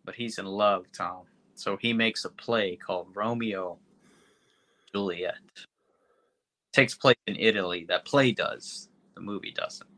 [0.05, 1.25] but he's in love, Tom.
[1.55, 3.79] So he makes a play called Romeo
[4.95, 5.37] Juliet.
[6.73, 7.85] takes place in Italy.
[7.89, 8.89] That play does.
[9.15, 9.91] The movie doesn't.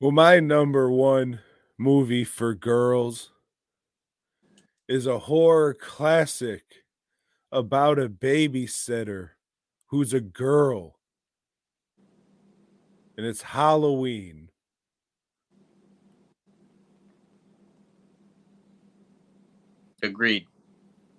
[0.00, 1.40] Well, my number one
[1.78, 3.30] movie for girls
[4.88, 6.84] is a horror classic
[7.50, 9.30] about a babysitter
[9.86, 10.98] who's a girl.
[13.16, 14.50] And it's Halloween.
[20.02, 20.46] Agreed.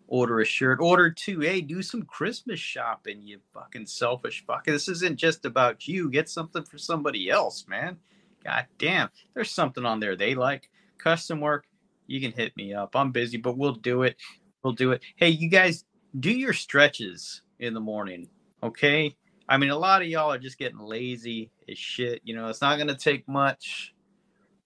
[0.09, 0.81] Order a shirt.
[0.81, 1.41] Order two.
[1.41, 4.65] Hey, do some Christmas shopping, you fucking selfish fuck.
[4.65, 6.11] This isn't just about you.
[6.11, 7.97] Get something for somebody else, man.
[8.43, 9.09] God damn.
[9.35, 10.69] There's something on there they like.
[10.99, 11.67] Custom work.
[12.09, 12.97] You can hit me up.
[12.97, 14.17] I'm busy, but we'll do it.
[14.65, 15.03] We'll do it.
[15.17, 15.85] Hey, you guys,
[16.19, 18.29] do your stretches in the morning,
[18.63, 19.15] okay?
[19.47, 22.23] I mean, a lot of y'all are just getting lazy as shit.
[22.25, 23.95] You know, it's not going to take much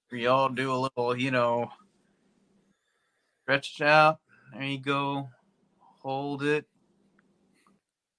[0.06, 1.68] for y'all do a little, you know,
[3.42, 4.20] stretch it out.
[4.52, 5.28] There you go.
[6.02, 6.64] Hold it.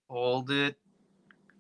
[0.10, 0.76] Hold it.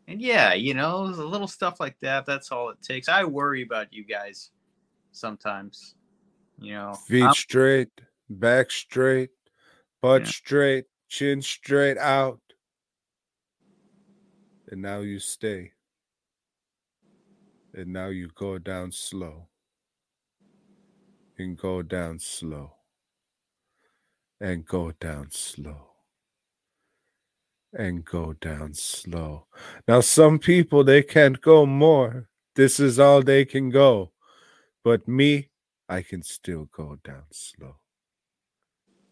[0.09, 2.25] And yeah, you know, a little stuff like that.
[2.25, 3.07] That's all it takes.
[3.07, 4.51] I worry about you guys
[5.13, 5.95] sometimes.
[6.59, 7.89] You know, Feet I'm- straight,
[8.29, 9.29] back straight,
[10.01, 10.27] butt Yeah.
[10.31, 12.41] straight, chin straight out.
[14.67, 15.73] And now you stay.
[17.73, 19.49] And now you go down slow.
[21.37, 22.75] And go down slow.
[24.39, 25.95] And go down slow.
[27.73, 29.47] And go down slow.
[29.87, 32.29] Now, some people, they can't go more.
[32.55, 34.11] This is all they can go.
[34.83, 35.49] But me,
[35.87, 37.79] I can still go down slow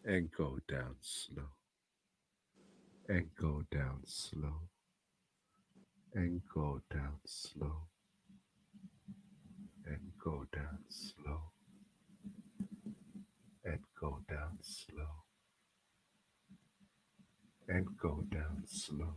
[0.07, 1.49] and go down slow
[3.09, 4.61] and go down slow
[6.13, 7.87] and go down slow
[9.85, 11.41] and go down slow
[13.65, 15.25] and go down slow
[17.67, 19.15] and go down slow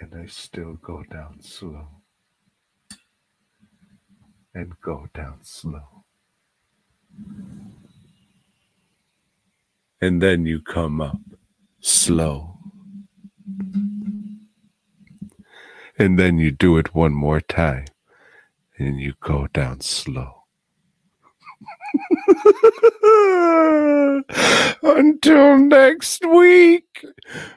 [0.00, 1.88] and I still go down slow
[4.54, 6.04] and go down slow.
[10.00, 11.18] And then you come up
[11.80, 12.56] slow.
[15.98, 17.84] And then you do it one more time
[18.78, 20.44] and you go down slow.
[24.82, 27.04] Until next week,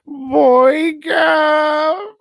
[0.05, 2.15] boy, girl.